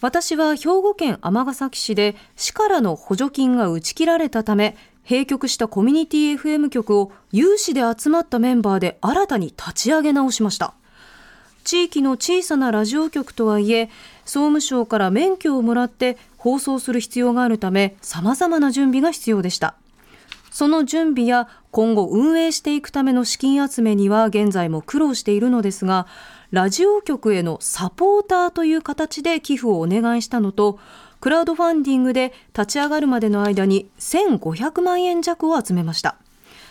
[0.00, 4.76] 私は兵庫県尼崎市で市からの補助金が打ち切られたため、
[5.08, 10.74] 閉局したコミュニティ FM 局を有志で集まったメンバーで新たに立ち上げ直しました。
[11.64, 13.90] 地域の小さなラジオ局とはいえ、
[14.24, 19.74] 総務省から免許をもらって放送する必要があるため、様々な準備が必要でした。
[20.50, 26.06] その準備や今後運営していくための資金集めには現在も苦労しているのですが、
[26.50, 30.78] ラジオ局へのサポーターという形で寄付をお願いしたのと、
[31.20, 36.16] クラウドファンディングで立ち上がるまでの間に1500万円弱を集めました。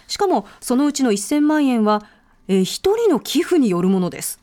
[0.08, 2.04] しかもそのうちの1000万円は、
[2.48, 4.40] えー一人の寄付によるものです。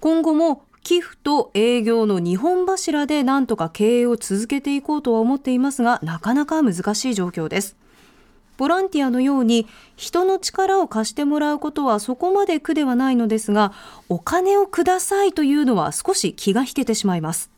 [0.00, 7.76] 今後も寄付と営業の2本柱でなんとか経営を続けていこうとは思っていますが、なかなか難しい状況です。
[8.62, 13.72] ボランティアのように人の力を貸してもらうことはそこまで苦ではないのですが、
[14.08, 17.50] お金をくださいというのは少し気が引けてしまいます。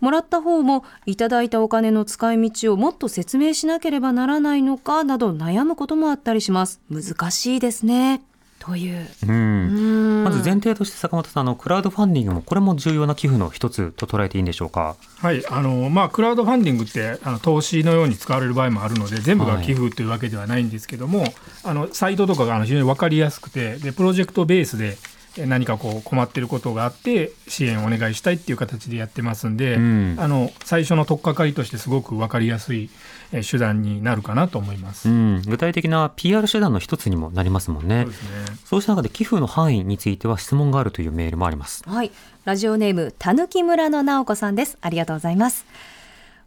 [0.00, 6.80] もらった方もいただいたお金の使い道をもっと説明しなければならないのかなど悩むこともあったりします。
[6.90, 8.20] 難しいですね。
[8.66, 9.06] という。
[9.28, 10.24] うん。
[10.24, 14.96] まず前提として坂本さん、あの、クラウドファンディングも、これも重要な寄付の一つと捉えていいんでしょうか？
[15.18, 21.24] はい、あのまあ、クラウドファンディングってあの投資のように使われる場合もあるので全部が寄付というわけではないんですけども、
[21.64, 24.96] あのサイトとかがあの非常に分かりやすくてでプロジェクトベースでえ
[25.44, 32.88] 何かこう困ってることがあって支援をお願いしたいっていう形でやってますんで、うんあの最初の取っかかりとしてすごく分かりやすい
[33.32, 35.08] え手段になるかなと思います。
[35.08, 35.42] うん。
[35.42, 38.10] 具体的な PR 手段の一つにもなりますもんねそう。
[38.10, 38.28] ですね
[38.64, 41.82] そうした中で寄付の範囲については質問があるというメールもあります。
[41.86, 42.10] はい。
[42.44, 44.78] ラジオネーム、たぬき村の直子さんです。
[44.80, 45.66] ありがとうございます。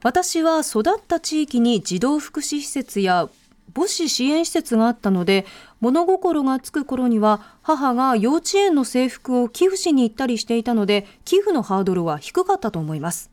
[0.01, 3.29] 私は育った地域に児童福祉施設や
[3.73, 5.45] 母子支援施設があったので、
[5.79, 13.31] 物心がつく頃には母が幼稚園の制服を寄付しに行ったりしていたので、寄付のハードルは低かったと思います。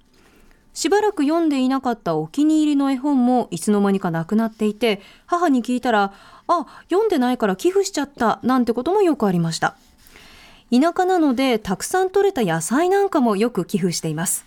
[0.74, 6.12] しばらく読んでいなかったお気に入りの絵本もいつの間にかなくなっていて、母に聞いたら、
[6.48, 9.76] あ、読んでないから寄付しちゃった、なんてこともよくありました。
[10.70, 14.44] 田舎なのでたくさん取れた野菜なんかもよく寄付しています。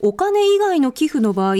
[0.00, 1.54] お金以外の寄付の場合、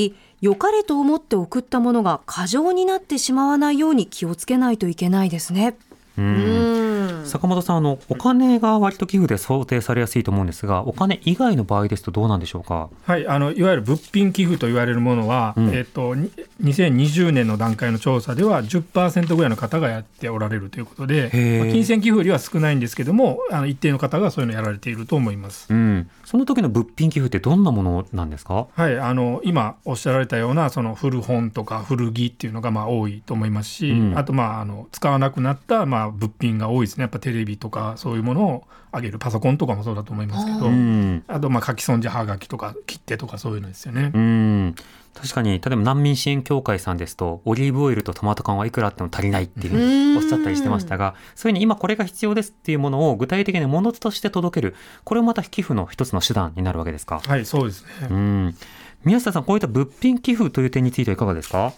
[0.44, 5.74] 良かれと思って送ったものが過剰になってしまわないように気をつけないといけないですね。
[6.16, 7.22] うん。
[7.24, 12.90] 坂本さん、あの、お金が割と寄付で想定されやすいと思うんですが、お金以外の場合ですとどうなんでしょうか？
[13.04, 16.30] はい、あのいわゆる物品寄付と言われるものは、うんえっとに
[16.62, 21.30] 2020年の段階の調査では10%ぐらいの方がやっておられるということで、
[21.62, 25.66] まあ金銭寄付よりは少ないんですけどもあの一定の方がそういうのをやられていると思います。
[25.72, 26.08] うん。
[26.24, 28.66] その時の物品寄付ってどんなものなんですか？
[28.74, 37.02] はい、あの今おっしゃられたようなその古本とか古着っていうのがまあ多いと思いますし、うんあとまああの使わなくなったまな物品が多いですね。
[37.02, 39.18] やっぱテレビとかそういうものをあげる。
[39.18, 41.24] パソコンとかもそうだと思いますけど、うん。
[41.28, 44.10] あとまあ書き損じはがきとか切手とかそういうのですよね。
[44.14, 44.74] うん。
[45.14, 54.74] 確かに例えば難民支援協会さんですとオリーブオイルとトマト缶はいくらあっても足りないっていうふうにおっしゃったりしてましたがそういうふうに今これが必要ですっていうものを具体的に物として届ける。
[55.04, 57.20] これもまた寄付の一つの手段になるわけですか？
[57.24, 58.56] はいそうですね、うん。
[59.04, 61.72] 宮下さんこういった物品寄付という点についてはいかがですか？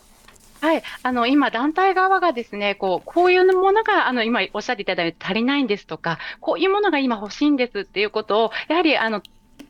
[0.66, 9.22] はい、あの今、団体側がですねこうこういうものがあの今おっしゃっていただいて足りないんですとか、こういうものが今欲しいんですっていうことを、やはりあの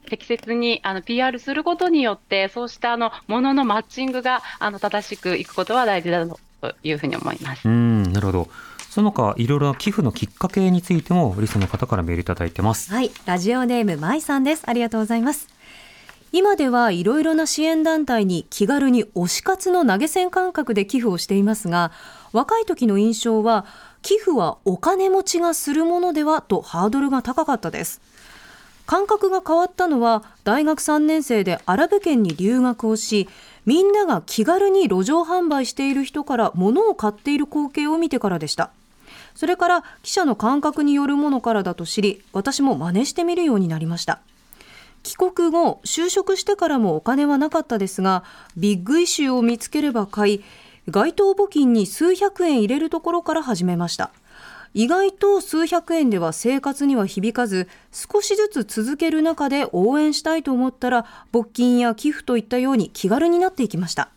[0.09, 6.39] 適切にあの PR することによって、そうしたあのもののマッチングがあの正しくいくことは大事だと
[6.83, 7.69] いうふうに思います。
[7.69, 8.49] うんなるほど
[8.89, 12.91] その他いろいろな寄付のきっかけについてもリスの方からメールいただいてます。
[12.95, 14.63] はい、ラジオネームまいさんです。
[14.67, 15.56] ありがとうございます。
[16.37, 21.93] 今ではいろいろな支援団体に気軽に推し活の投げ銭感覚で寄付をしていますが、
[22.31, 23.65] 若い時の印象は
[24.03, 28.03] 寄付はお金持ちがするものではとハードルが高かったです。
[28.85, 33.31] 感覚が変わったのは大学3年生でアラブ圏に留学をし
[33.65, 38.71] みんなが気軽に路上販売している人から物を買っている光景を見てからでした
[39.35, 44.21] それから記者の感覚によるものからだと知り私も真似してみるようになりました
[45.07, 48.25] 帰国後就職してからもお金はなかったですが
[48.57, 50.45] ビッグイシューを見つければ買い
[50.91, 54.11] 街頭募金に数百円入れるところから始めました。
[54.75, 64.11] 意外と数百円では生活には響かず少しずつ続ける中で応援したいと思ったら募金や寄付といったように気軽になっていきました。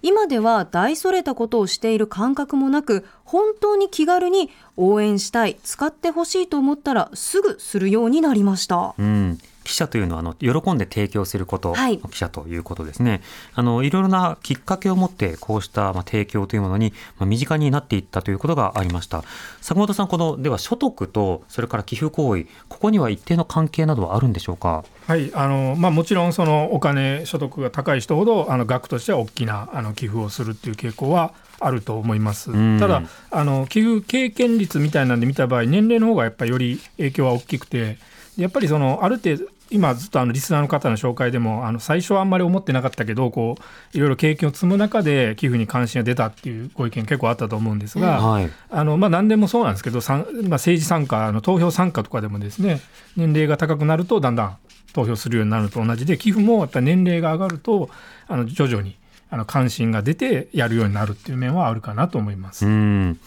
[0.00, 8.94] 今では大それたことをしている感覚もなく本当に気軽に応援したい使ってほしいと思ったらすぐするようになりました。
[8.98, 9.38] うん。
[9.68, 11.98] 記者というのはあの喜んで提供することはい。
[11.98, 13.20] の記者ということですね、
[13.54, 19.22] あのいろいろなきっかけを持ってこうしたまあ提供というものにまあ身近になっていったということがありました。
[19.60, 24.84] 坂本さんこのでは所得とそれから寄付行為ここには一定の関係などはあるんでしょうか？
[25.06, 32.50] はいあのまあ、もちろんそのお金所得が高い人ほどあの額としては大きなあの寄付をするっていう傾向はあると思います。
[32.50, 32.78] ん。
[32.80, 37.98] ただあの寄付経験率みたいなんで見た場合年齢の方がやっぱりより影響は大きくて
[38.38, 52.80] やっぱりそのある程度今ずっとあのリスナーの方の紹介でもあの最初はあんまり思ってなかったけどこういろいろ経験を積む中で寄付に関心が出たっていうご意見結構あったと思うんですが、はいあのまあ、何でもそうなんですけど、さんまあ、政治参加あの投票参加とかでもですね
[53.16, 54.56] 年齢が高くなるとだんだん
[54.92, 57.90] 投票するようになるのと同じで寄付もやっぱり年齢が上がると
[58.26, 58.96] あの徐々に
[59.30, 62.66] あの関心が出てやるようになるっていう面はあるかなと思います。
[62.66, 63.20] うん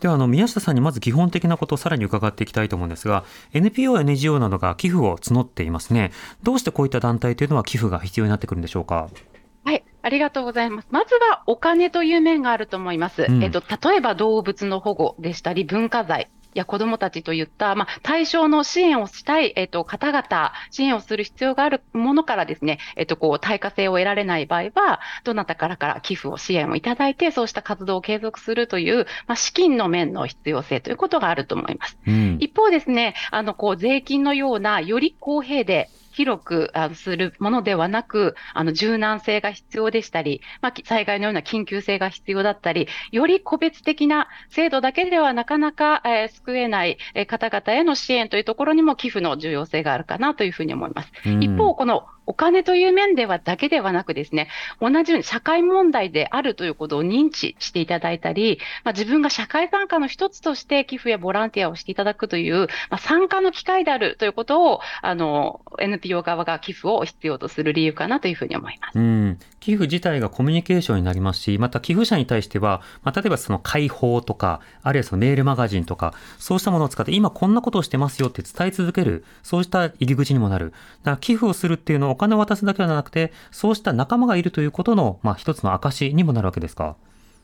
[0.00, 9.08] ではあの宮下さんにまず基本的なことをさらに伺っていきたいと思うんですが NPO、NGO などが寄付を募っていますねどうしてこういった団体というのは寄付が必要になってくるんでしょうか？
[9.64, 10.88] はい、ありがとうございます。
[10.90, 13.26] まずはお金という面があると思います。
[13.28, 16.30] うんえっと、例えば動物の保護でしたり、文化財。
[16.58, 31.98] や子どもたちといった、まあ、対象の支援をしたい、えっと、方々、支援をする必要があるものからですね、えっと、こう、対価性を得られない場合は、どなたからから寄付を支援をいただいて、そうした活動を継続するという、まあ、資金の面の必要性ということがあると思います。
[32.06, 51.12] うん一方ですね、あの、こう、税金のような、より公平で、広くあのするものではなく、あの柔軟性が必要でしたり、まあ、き災害のような緊急性が必要だったり、より個別的な制度だけではなかなか、えー救えない、えー方々への支援というところにも寄付の重要性があるかなというふうに思います。
[51.26, 54.48] うん一方、このお金という面ではだけではなくですね、
[54.80, 68.98] 同じように社会問題であるということを認知していただいたり、まあ、自分が社会参加の一つとして寄付やボランティアをしていただくという、まあ、参加の機会であるということを、あの、NPO 側が寄付を必要とする理由かなというふうに思います。
[68.98, 80.72] うん、寄付自体がコミュニケーションになりますし、また寄付者に対しては、まあ、例えばその解放とか、あるいはそのメールマガジンとか、そうしたものを使って、今こんなことをしてますよって伝え続ける、そうした入り口にもなる。
[81.02, 86.96] だから寄付をするっていうのはお金を渡すだけではなくて、そうした仲間がいるということの、まあ、一つの証にもなるわけですか？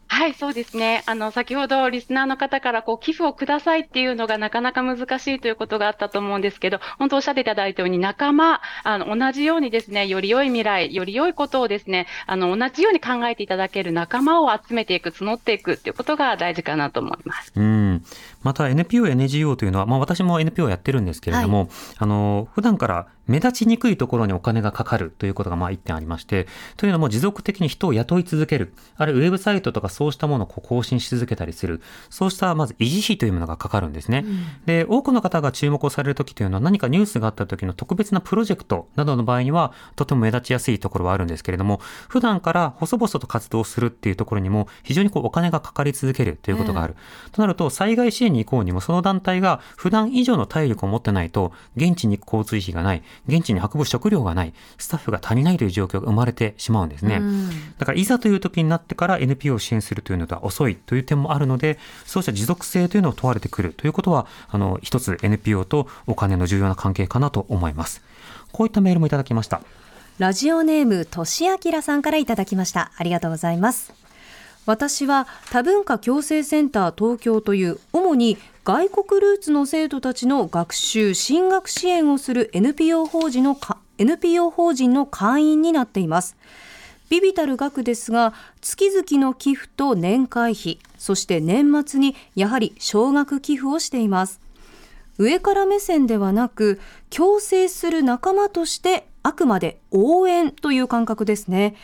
[0.09, 1.03] はい、そうですね。
[1.07, 17.53] あの、先ほどリスナーの方から、こう、寄付をくださいっていうのがなかなか難しいということがあったと思うんですけど、本当おっしゃっていただいたように、仲間、あの、同じようにですね、より良い未来、より良いことをですね、あの、同じように考えていただける仲間を集めていく、募っていくっていうことが大事かなと思います。
[17.57, 18.05] うん。
[18.43, 31.81] また NPO、NGO というのは、まあ私も NPO やってるんですけれども、あの、普段から目立ちにくいところにお金がかかるということがまあ一点ありまして、というのも持続的に人を雇い続ける、あるいはウェブサイトとかそうしたものを更新し続けたりする、
[32.11, 34.25] そうしたまず維持費というものがかかるんですね。
[34.67, 46.97] で、多くの方が注目をされるときというのは何かニュースがあった時の特別なプロジェクトなどの場合にはとても目立ちやすいところはあるんですけれども、普段から細々と活動するっていうところにも非常にこうお金がかかり続けるということがある。
[47.31, 57.21] となると、災害支援に行こうにもその団体が普段以上の体力を持ってないと、現地に行く交通費がない、現地に運ぶ食料がない、スタッフが足りないという状況が生まれてしまうんですね。
[57.79, 68.03] だからいざという時になってから NPO を支援するというのとは遅いという点もあるので、そうした持続性というのを問われてくるということは、あの、一つ NPO とお金の重要な関係かなと思います。
[68.53, 69.63] こういったメールもいただきました。
[70.19, 72.93] ラジオネーム、としあきらさんからいただきました。
[72.97, 73.93] ありがとうございます。
[74.67, 86.37] 私は多文化共生センター東京という主に外国ルーツの生徒たちの学習進学支援をする NPO 法人のか NPO 法人の会員になっています。
[87.11, 94.41] ビビたる額ですが月々の寄付と年会費そして年末にやはり少額寄付をしています。
[95.19, 101.75] 上から目線ではなく共生する仲間としてあくまで応援という感覚ですね。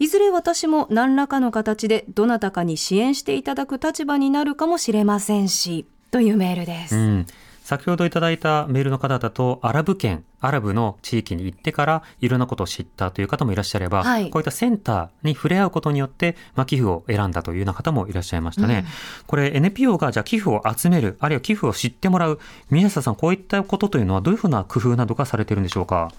[0.00, 5.86] いずれ私も何らかの形でどなたかに支援していただく立場になるかもしれませんし。
[6.16, 7.26] というメールです、うん。
[7.62, 18.86] 先ほどいただいたメールの方だと、アラブ圏、アラブの地域に行ってからいろんなことを知ったという方もいらっしゃれば、はいこういったセンターに触れ合うことによって、まあ、寄付を選んだというような方もいらっしゃいましたね。
[19.26, 22.40] これ NPO がじゃあ寄付を集める、あるいは寄付を知ってもらう、
[22.70, 26.12] 宮下さん、こういったことというのはどういうふうな工夫などがされているんでしょうか？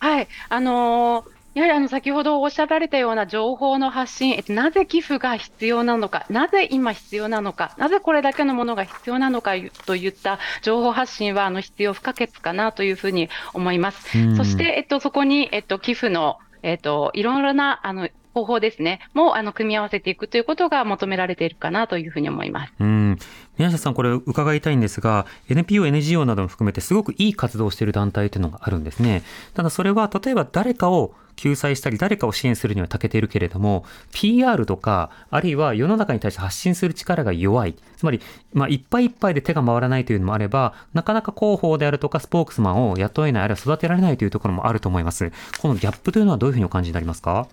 [0.00, 9.52] はい、あのーやはりあの先ほどおっしゃられたような情報の発信、えっと、なぜ寄付が必要なのか、なぜ今必要なのか、なぜこれだけのものが必要なのか
[9.86, 14.18] といった情報発信はあの必要不可欠かなというふうに思います。
[14.18, 22.72] うんそして、えっと、そこに、えっと、寄付の、えっと、いろいろなあの方法ですね、もあの組み合わせていくということが求められているかなというふうに思います。
[22.80, 23.18] うん。
[23.58, 29.22] 宮下さん、これ伺いたいんですが、NPO、NGO なども含めてすごくいい活動をしている団体というのがあるんですね。
[29.54, 37.74] ただそれは、例えば誰かを救済したり、誰かを支援するには長けているけれども、PR とか、あるいは世の中に対して発信する力が弱い。
[37.96, 38.20] つまり、
[38.52, 45.32] まあ、いっぱいいっぱいで手が回らないというのもあれば、なかなか広報であるとか、スポークスマンを雇えない、あるいは育てられないというところもあると思います。
[45.60, 47.48] このギャップというのはどういうふうにお感じになりますか？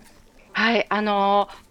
[0.53, 1.70] はい、あのー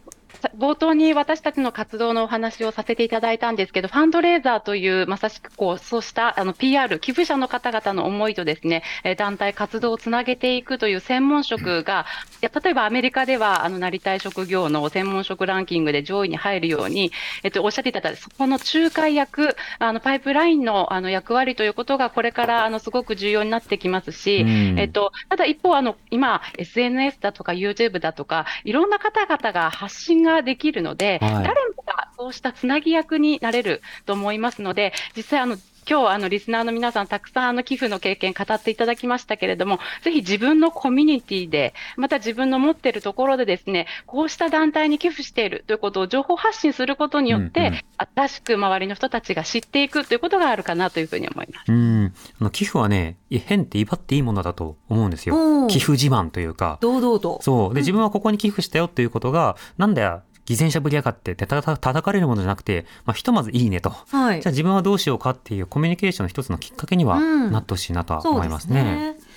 [0.57, 12.07] 冒頭に私たちの活動のお話をさせていただいたんですけど、ファンドレーザーという、まさしくこう、そうしたあの PR、寄付者の方々の思いとですね、えー団体活動をつなげていくという専門職が、
[12.43, 17.13] いや例えばアメリカでは、あの、なりたい職業の専門職ランキングで上位に入るように、
[17.43, 24.79] えっと、おっしゃっていただいた、そこの仲介役、あの、パイプラインの、あの、役割ということが、これから、あの、すごく重要になってきますし、うん。
[24.79, 31.45] えっと、ただ一方、あの、今、SNS だとか YouTube だとか、いろんな方々が発信ができるので、はい。
[31.45, 35.57] 誰もがそうしたつなぎ役になれると思いますので、実際、あの、
[35.89, 47.81] 今日、あの、リスナーの皆さん、たくさん、あの、寄付の経験語っていただきましたけれども、ぜひ自分のコミュニティで、また自分の持っているところでですね、こうした団体に寄付しているということを情報発信することによって、うんうん
[48.15, 51.71] 新しく周りの人たちが知っていくということがあるかなというふうに思います。
[51.71, 52.15] うん。
[52.41, 56.79] あの、寄付はね、変って威張っていいものだと思うんですよ寄付自慢というか。
[56.81, 57.75] 堂々とそう。
[57.75, 63.91] で、自分はここに寄付したよっていうことが、なんだよ、偽善者ぶりやがってってたた叩かれるものじゃなくて、まあ、ひとまずいいねと。
[63.91, 68.81] はいじゃあ自分はどうしようかっていうコミュニケーションの一つのきっかけにはうんなってほしいなとは思いますね。
[68.81, 69.31] すね。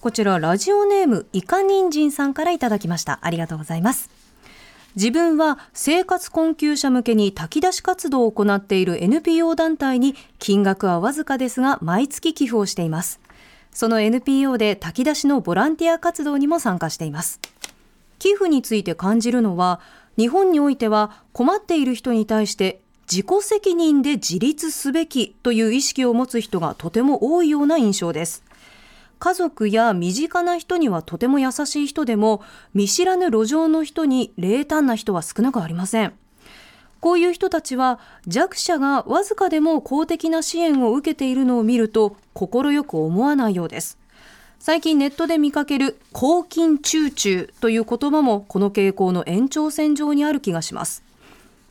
[0.00, 3.18] こちらラジオネームイカニンジンさんからいただきました。
[3.22, 4.10] ありがとうございます。
[4.96, 13.20] 自分は生活困窮者向けに炊き出し活動を行っている NPO 団体に金額はわずかですが毎月寄付をしています。
[13.72, 17.40] その NPO で炊き出しのボランティア活動にも参加しています。
[18.18, 19.80] 寄付について感じるのは
[20.16, 28.42] 日本においては困っている人に対して自己責任で自立すべきという意識を持つ人がとても多いような印象です。
[29.18, 32.42] 家族や身近な人にはとても優しい人でも
[32.74, 36.12] 見知らぬ路上の人に冷淡な人は少なくありません。
[37.00, 43.98] こういう人たちは弱者がわずかでも公的な支援を受けているのを見ると快く思わないようです。
[44.66, 51.04] 最近ネットで見かける公金中中という言葉もこの傾向の延長線上にある気がします。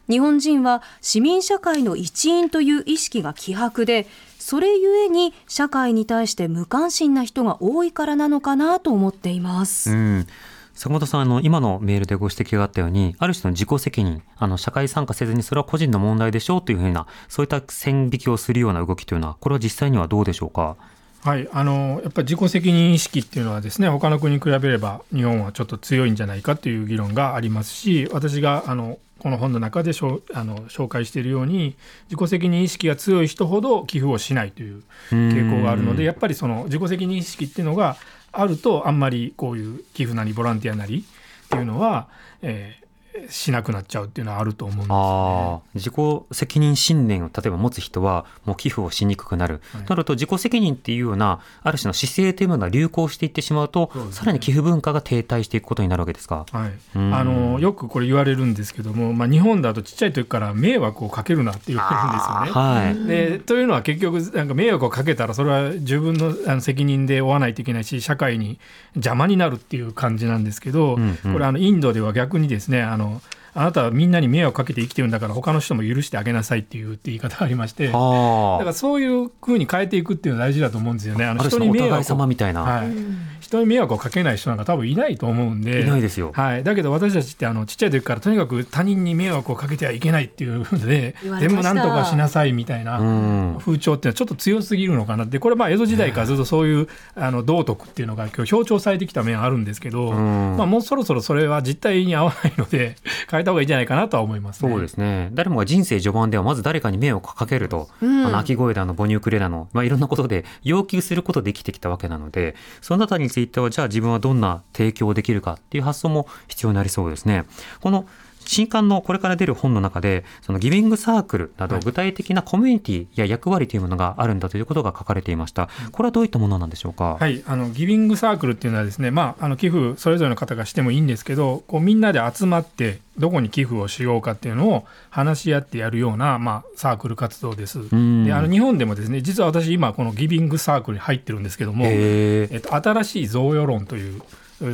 [0.09, 4.07] 日本人は市民社会の一員という意識が希薄で、
[4.39, 9.91] それゆえに社会に対して無関心な人が多いからなのかなと思っています。
[9.91, 10.27] うん。
[10.73, 20.77] 坂本さん、あの、今のメールでご指摘があったように、ある種の自己責任、あの、社会参加せずにそれは個人の問題でしょうというふうな、そういった線引きをするような動きというのは、これは実際にはどうでしょうか？
[21.25, 31.75] はい、あのやっぱり自己責任意識っていうのはですね他の国に比べれば日本はちょっと強いんじゃないかという議論がありますし私があのこの本の中でしょあの紹介しているように
[32.11, 37.97] 自己責任意識が強い人ほど寄付をしないという傾向があるのでやっぱりその自己責任意識っていうのが
[38.31, 41.03] あるとあんまりこういう寄付なりボランティアなり
[41.45, 42.07] っていうのは、
[42.43, 42.84] えー
[43.29, 45.01] しなくなっちゃうっていうのはあると思うんですよね。
[45.01, 45.93] ああ、自己
[46.31, 49.61] 責任信念を例えば持つ人はもう寄付をしにくくなる。
[49.71, 56.45] はいなると自己責任っていうようなある種の姿勢というものが流行していってしまうと、ねさらに寄付文化が停滞していくことになるわけですか？
[56.51, 62.51] はい、うんあのよくこれ言われるんですけども、まあ、日本だとちっちゃい時から迷惑をかけるなって言われるんですよね。
[62.51, 63.07] はい。
[63.07, 68.59] でというのは結局なんか迷惑をかけたらそれは自分のあの責任で負わないといけないし社会に
[68.95, 73.21] 邪魔になるっていう感じなんですけど、うんうんこれあのインドでは逆にですねあのの
[73.55, 81.25] あなたはみんなに迷惑かけて生きてるんだから他の人も許してあげなさいっていうって言い方がありましてだはからそういうふうに変えていくっていうのは大事だと思うんですよね。
[81.25, 81.33] ああ。
[81.33, 82.61] のある種のお互い様をみたいな。
[82.63, 82.91] はい、
[83.39, 86.31] 人に迷惑をかけない人なんか多分いないと思うんでいないですよ。
[86.33, 93.57] はい、だけど私たちってあのちっちゃい時からとにかく他人に迷惑をかけてはいけないっていうので全部なんとかしなさいみたいなうん。
[93.59, 102.95] 風潮っていうのはちょっと強すぎるのかなってこれまあ江戸時代からずっとそういうあの道徳っていうのが今日強調されてきた面あるんですけど、うんまあ、もうそろそろそれは実態に合わないので
[103.29, 104.69] 変えた方がいいんじゃないかなとは思いますね。
[104.69, 105.29] そうですね。
[105.33, 117.45] 誰もが人生序盤ではまず誰かに迷惑をかけると、うんあの鳴き声だの母乳くれだの、まあ、いろんなことで要求することで生きてきたわけなので、そのあたりについてはじゃあ自分はどんな提供をできるかっていう発想も必要になりそうですね。
[117.81, 118.05] この
[118.45, 125.69] 新刊のこれから出る本の中で、そのギビングサークルなどはい具体的なコミュニティや役割というものがあるんだということが書かれていました。
[125.91, 127.17] これはどういったものなんでしょうか？
[127.19, 137.79] はい、あのギビングサークルっていうのはですね、まあ、あの寄付それぞれの方がしてもいいんですけどこうみんなで集まってどこに寄付をしようかっていうのを話し合ってやるような、まあ、サークル活動です。
[137.79, 144.21] んであの日本でもですね実は私今このギビングサークルに入ってるんですけども、へえっと、新しい贈与論という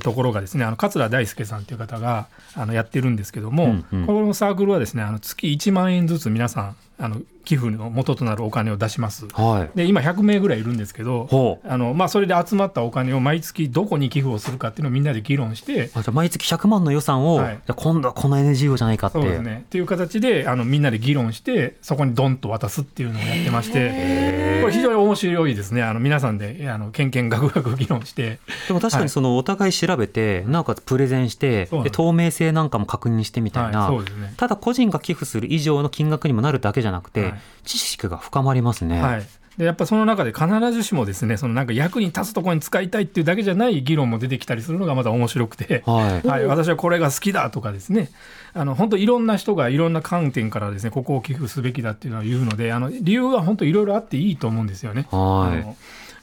[0.01, 4.05] ところがですねあの桂大輔さんという方があのやってるんですけども、うんうん。
[4.05, 9.27] このサークルはですねあの月1万円ずつ皆さんあの寄付の元となるお金を出します。
[9.33, 9.77] はい。
[9.77, 11.59] で今100名ぐらいいるんですけど。
[11.63, 19.19] あのまあ、それで集まったお金を毎月どこに寄付をするかっていうのをみんなで議論してあじゃあ毎月100万の予算を、はいじゃあ今度はこの NGO じゃないかって。
[19.19, 34.33] そうですねっていう形であのみんなで議論してそこにドンと渡すっていうのをやってましてこれ非常に面白いですねあの皆さんであのけんけんがくがく議論してでも確かにそのお互い調べて、なおかつプレゼンしてで透明性なんかも確認してみたいな、はい、そうですね。
[34.37, 37.33] ただ個人が寄付する以上の金額にもなるだけじゃなくて、はい。
[37.63, 39.01] 知識が深まりますね。
[39.01, 39.27] はい。
[39.57, 46.27] でやっぱその中で必ずしもですねそのなんか役に立つところに使いたいっていうだけじゃない議論も出てきたりするのがまた面白くて、はい。
[46.27, 48.09] はい、私はこれが好きだとかですね
[48.53, 55.07] あの本当いろんな人がいろんな観点からですねここを寄付すべきだっていうのは言うのであの理由は本当いろいろあっていいと思うんですよね。
[55.11, 55.61] はい。
[55.61, 55.75] あの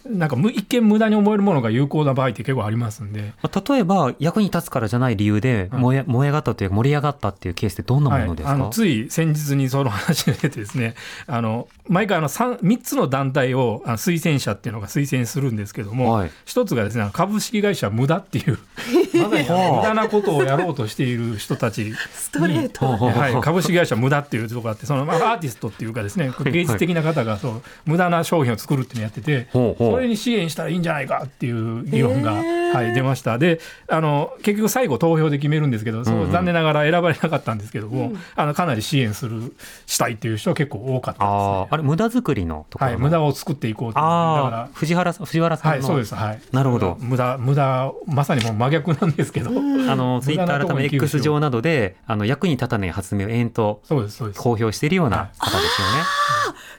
[0.09, 3.33] なんかむ一見無駄に思えるものが有効な場合って結構ありますんで。
[3.43, 5.83] まあ例えば役に立つからじゃない理由ではい。
[5.83, 10.95] 燃え,、燃え上がったというか盛り上がったっていうケースってどんなものですか、はい、あのつい先日にその話が出てですね
[11.27, 16.31] あの毎回あの 3, 3つの団体をあの推薦者っていうのが推薦するんですけども、はい。
[16.45, 18.59] 一つがですね株式会社無駄っていう
[19.19, 22.87] まさに 無駄なことをやろうとしている人たちにストレート。
[22.89, 31.85] はい、株式会社無駄っていうところがあってその、まあ、アーティストっていうかですね芸術的な方がそう無駄な商品を作るっていうのをやっててほそれに支援したらいいんじゃないかっていう。
[31.85, 36.31] 議論が、へーはい、出ましたであの結局最後投票で決めるんですけど、そう。
[36.31, 39.55] 残念ながら選ばれなかったんですけども、あのかなり支援する
[39.87, 40.37] したいっていう。
[40.37, 41.75] 人は結構多かったですあねあ。
[41.75, 43.93] あれ無駄作りのところはい、無駄を作っていこう。
[43.93, 44.03] という。
[44.03, 45.99] だあかあ藤原さん藤原ら、はい、さん、そう。
[45.99, 46.41] です、はい。
[46.53, 48.55] なるほど無駄、無駄、まさにもう。
[48.55, 49.51] 真逆なんですけど。
[49.51, 49.53] あ
[49.97, 54.03] のツイッター改め X 上などであの役に立たない発明を延々とそう。
[54.03, 54.29] です、そう。
[54.29, 54.41] です。
[54.41, 55.11] 公表しているよう。
[55.11, 56.05] な方ですよね。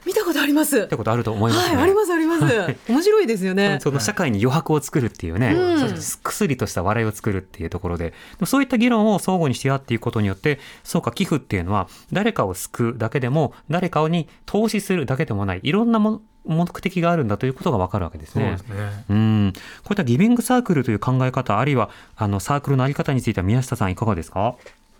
[0.06, 0.86] 見たことありますっ。
[0.86, 1.76] てことあると思いますね。
[1.76, 2.76] はい、ありますあります。
[2.88, 3.78] 面白いですよね。
[3.80, 18.80] その社会に余白を作るっていうね、うん薬とした笑いを作るっていうところで、でもそういった議論を相互にし合っていくことによって、そうか、寄付っていうのは、誰かを救うだけでも、誰かに投資するだけでもない、いろんなも目的があるんだということがわかるわけですねそうです。
[18.80, 19.04] ね。
[19.10, 24.56] うん、こういったギビングサークルという考え方、あるいはあのサークルのあり方については宮下さんいかがですか？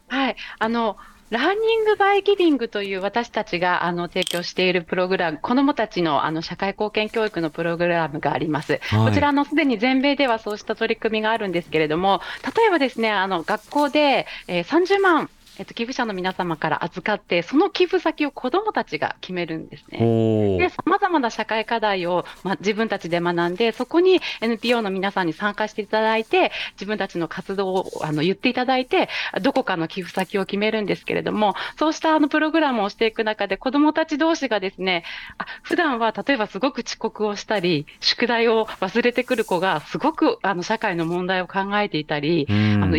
[0.08, 0.96] はい、あの
[1.30, 8.80] Learning by Giving という私たちがあの提供しているプログラム、子どもたちのあの社会貢献教育のプログラムがあります。
[8.82, 12.20] はいこちらあのすでに全米ではそうした取り組みがあるんですけれども、
[12.56, 15.30] 例えばですね、あの学校で、えー30万
[15.60, 19.98] えっと、寄付者の皆様から預かって、その寄付先を子どもたちが決めるんですね。
[20.00, 29.10] おーで、様々な社会課題を、まあ、自分たちで学んで、そこに NPO の皆さんに参加していただいて、自分たちの活動をあの言っていただいて、
[29.42, 35.04] どこかの寄付先を決めるんですけれども、そうしたあのプログラムをしていく中で、子どもたち同士がですね、
[35.36, 42.96] あ普段は例えばすごく遅刻をしたり、宿題を忘れてくる子が、すごくあの社会の問題を考えていたり、うんあの、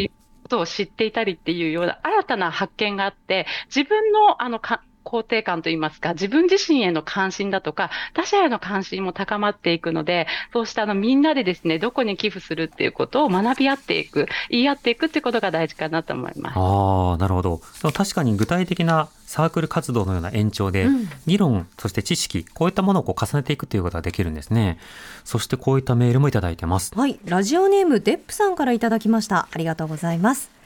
[0.51, 16.57] ことを知っていたりっていうような新たな発見があって、自分のあのか肯定感といいますか、自分自身への関心だとか、他者への関心も高まっていくので、そうしたあのみんなでですね、どこに寄付するっていうことを学び合っていく、言い合っていくっていうことが大事かなと思います。
[16.57, 17.61] ああ、なるほど。
[17.81, 20.87] でも確かに具体的なサークル活動のような延長で、
[21.25, 24.77] 議論、そして知識、こういったものをこう重ねていくということができるんですね。
[25.23, 26.91] そしてこういったメールもいただいてます。
[26.95, 29.47] はい、ラジオネームデップさんからいただきました。
[29.51, 30.60] ありがとうございます。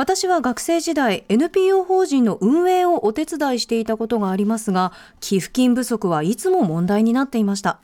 [0.00, 7.80] 私は学生時代 NPO 法人の運営をお手伝いしていたことがありますが、寄付金不足はいつも問題になっていました。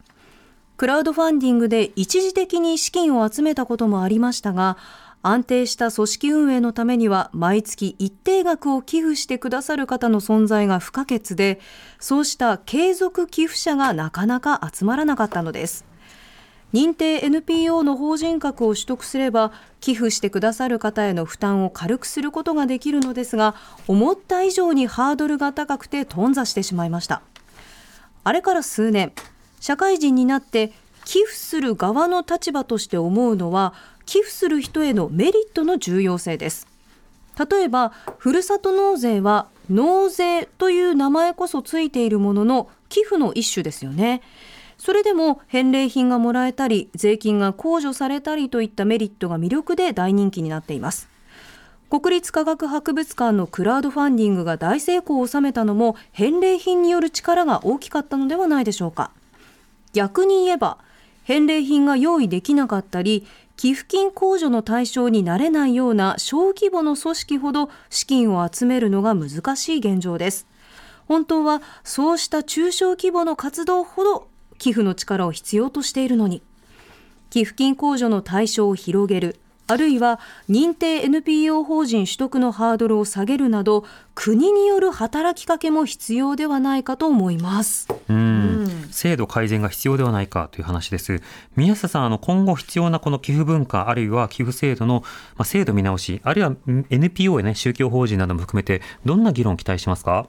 [0.79, 4.79] クラウドファンディングで一時的に資金を集めたこともありましたが、
[5.21, 11.61] 安定した組織運営のためには毎月一定額を寄付してくださる方の存在が不可欠で、
[12.01, 15.85] そうした継続寄付者がなかなか集まらなかったのです。
[16.73, 23.55] 認定 NPO の法人格を取得すれば寄付してくださる方への負担を軽くすることができるのですが
[23.87, 27.23] 思った以上にハードルが高くて頓挫してしまいました。
[28.25, 29.13] あれから数年
[29.61, 30.73] 社会人になって
[31.05, 33.73] 寄付する側の立場として思うのは
[34.05, 36.67] 寄付する人へのメリットの重要性です。
[37.39, 44.23] 例えばふるさと納税は納税という名前こそついているものの寄付の一種ですよね。
[44.87, 51.09] それでも返礼品がもらえたり税金が控除されたりといったメリットが魅力で大人気になっています。
[51.91, 59.11] 国立科学博物館のクラウドファンディングが大成功を収めたのも返礼品による力が大きかったのではないでしょうか。
[59.93, 60.79] 逆に言えば
[61.25, 63.27] 返礼品が用意できなかったり
[63.57, 70.47] 寄付金控除の対象になれないような小規模の組織ほど資金を集めるのが難しい現状です。
[71.09, 74.29] 本当はそうした中小規模の活動ほど
[74.59, 76.43] 寄付の力を必要としているのに
[77.31, 79.39] 寄付金控除の対象を広げる
[79.69, 83.85] あるいは認定 NPO 法人取得のハードルを下げるなど
[84.15, 87.89] 国による働きかけも必要ではないかと思います。
[88.09, 91.21] うん、制度改善が必要ではないかという話です。
[91.57, 95.03] 宮下さん、あの今後必要なこの寄付文化、あるいは寄付制度の、
[95.37, 100.29] まあ、制度見直し、あるいはん NPO やね、宗教法人なども含めて、どんな議論を期待しますか？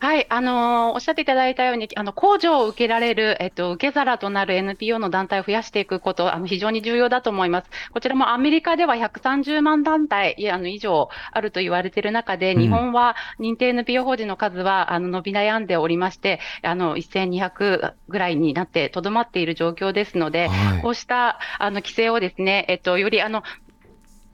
[0.00, 7.70] はい、あのーおっしゃっていただいたように、あの、控除を受けられる、えっと、受け皿となる NPO の団体を増やしていくこと、あの、非常に重要だと思います。
[7.92, 23.42] こちらもアメリカでは130万団体、いや、あの、以上あると言われている中で、うん日本は認定 NPO 法人の数は、あの、伸び悩んでおりまして、あの、1200ぐらいになってとどまっている状況ですので、はいこうした、あの、規制をですね、えっと、より、あの、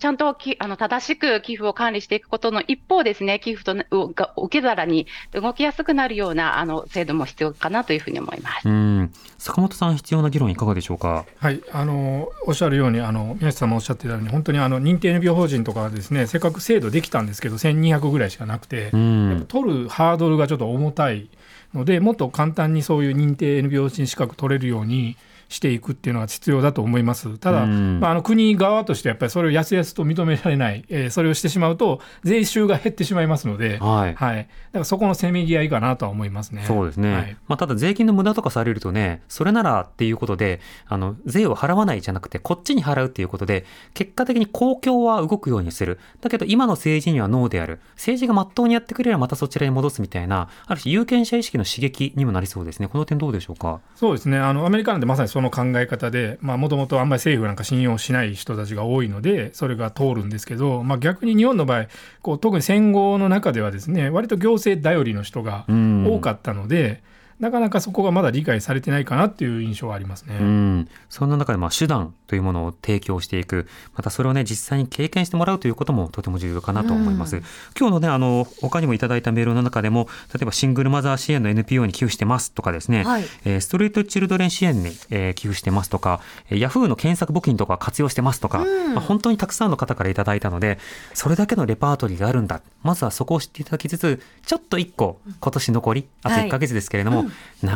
[0.04, 8.68] ちゃんときあの正しく寄付を管理していくことの一方ですね、寄付とうが受け皿に動きやすくなるようなあの制度も必要かなというふうに思います。
[8.68, 11.24] うん、坂本さん、必要な議論いかがでしょうか？
[11.38, 21.30] はい、あのおっしゃるようにあの宮下さんもおっしゃってたように本当にあの認定 NPO 法人とかはですねせっかく制度できたんですけど1200ぐらいしかなくて、取るハードルがちょっと重たい
[21.72, 25.16] のでもっと簡単にそういう認定 NPO 法人資格取れるように
[25.48, 27.38] していくっていうのが必要だと思います。
[27.38, 34.14] ただ、うんまあ、あの国側としてやっぱりそれをやすやすと認められない、えーそれをしてしまうと税収が減ってしまいますので、はい。
[34.14, 34.48] はい、だか
[34.80, 36.64] らそこのせめぎ合いかなとは思いますね。
[36.66, 37.14] そうですね。
[37.14, 45.98] はいまあ、ただ税金の無駄とかされるとね、それならっていうことで、あの、税を払わないじゃなくて、こっちに払うっていうことで、結果的に公共は動くようにする。
[46.20, 47.80] だけど、今の政治にはノーである。
[47.94, 52.88] 政治が真っ当にやってくれればまたそちらに戻すみたいな、ある種有権者意識の刺激にもなりそうですね。
[52.88, 53.80] この点どうでしょうか？
[53.94, 61.86] そうですねあのアメリカなんてまさにその考え方でもともとあんまり政府なんか信用しない人たちが多いのでそれが通るんですけど、まあ、逆に日本の場合
[62.22, 66.06] こう特に戦後の中ではですね割と行政頼りの人がうん。
[66.06, 67.02] 多かったので、
[67.40, 70.36] なかなかそこがまだ理解されてないかなっていう印象はありますね。
[70.40, 77.42] うん、そんな中でまあ手段というものを提供していく、またそれをね、実際に経験してもらうということもとても重要かなと思います。
[77.78, 83.24] 今日のね、あの、他にもいただいたメールの中でも、例えばシングルマザー支援の NPO に寄付してますとかですね、はい。
[83.44, 86.20] えーストリートチルドレン支援に、えー寄付してますとか、
[86.50, 88.58] えーヤフーの検索募金とか活用してますとか、
[88.94, 90.78] まあ本当にたくさんの方からいただいたので、
[91.12, 92.60] それだけのレパートリーがあるんだ。
[92.82, 97.23] まずはそこを知っていただきつつ、ちょっと一個、今年残り、あとはい1ヶ月ですけれども、なん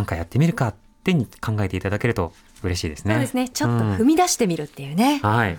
[0.04, 0.74] かやってみるかっ
[1.04, 2.32] てに考えていただけると
[2.62, 3.14] 嬉しいですね。
[3.14, 3.48] そうですね。
[3.48, 5.20] ちょっと踏み出してみるっていうね。
[5.22, 5.58] はい。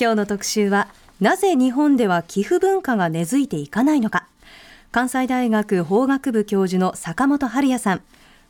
[0.00, 0.88] 今日の特集は
[1.20, 4.26] なぜ日本では寄付文化が根付いていかないのか。
[4.90, 8.02] 関西大学法学部教授の坂本春也さん。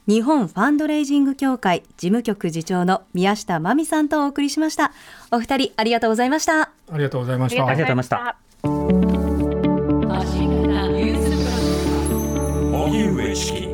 [0.06, 4.92] 日本ファンドレイジング協会事務局次長の宮下真美さんとお送りしました。
[5.30, 6.62] お二人ありがとうございました。
[6.62, 7.66] ありがとうございました。
[7.66, 8.36] ありがとうございました。
[12.72, 13.73] 荻上チ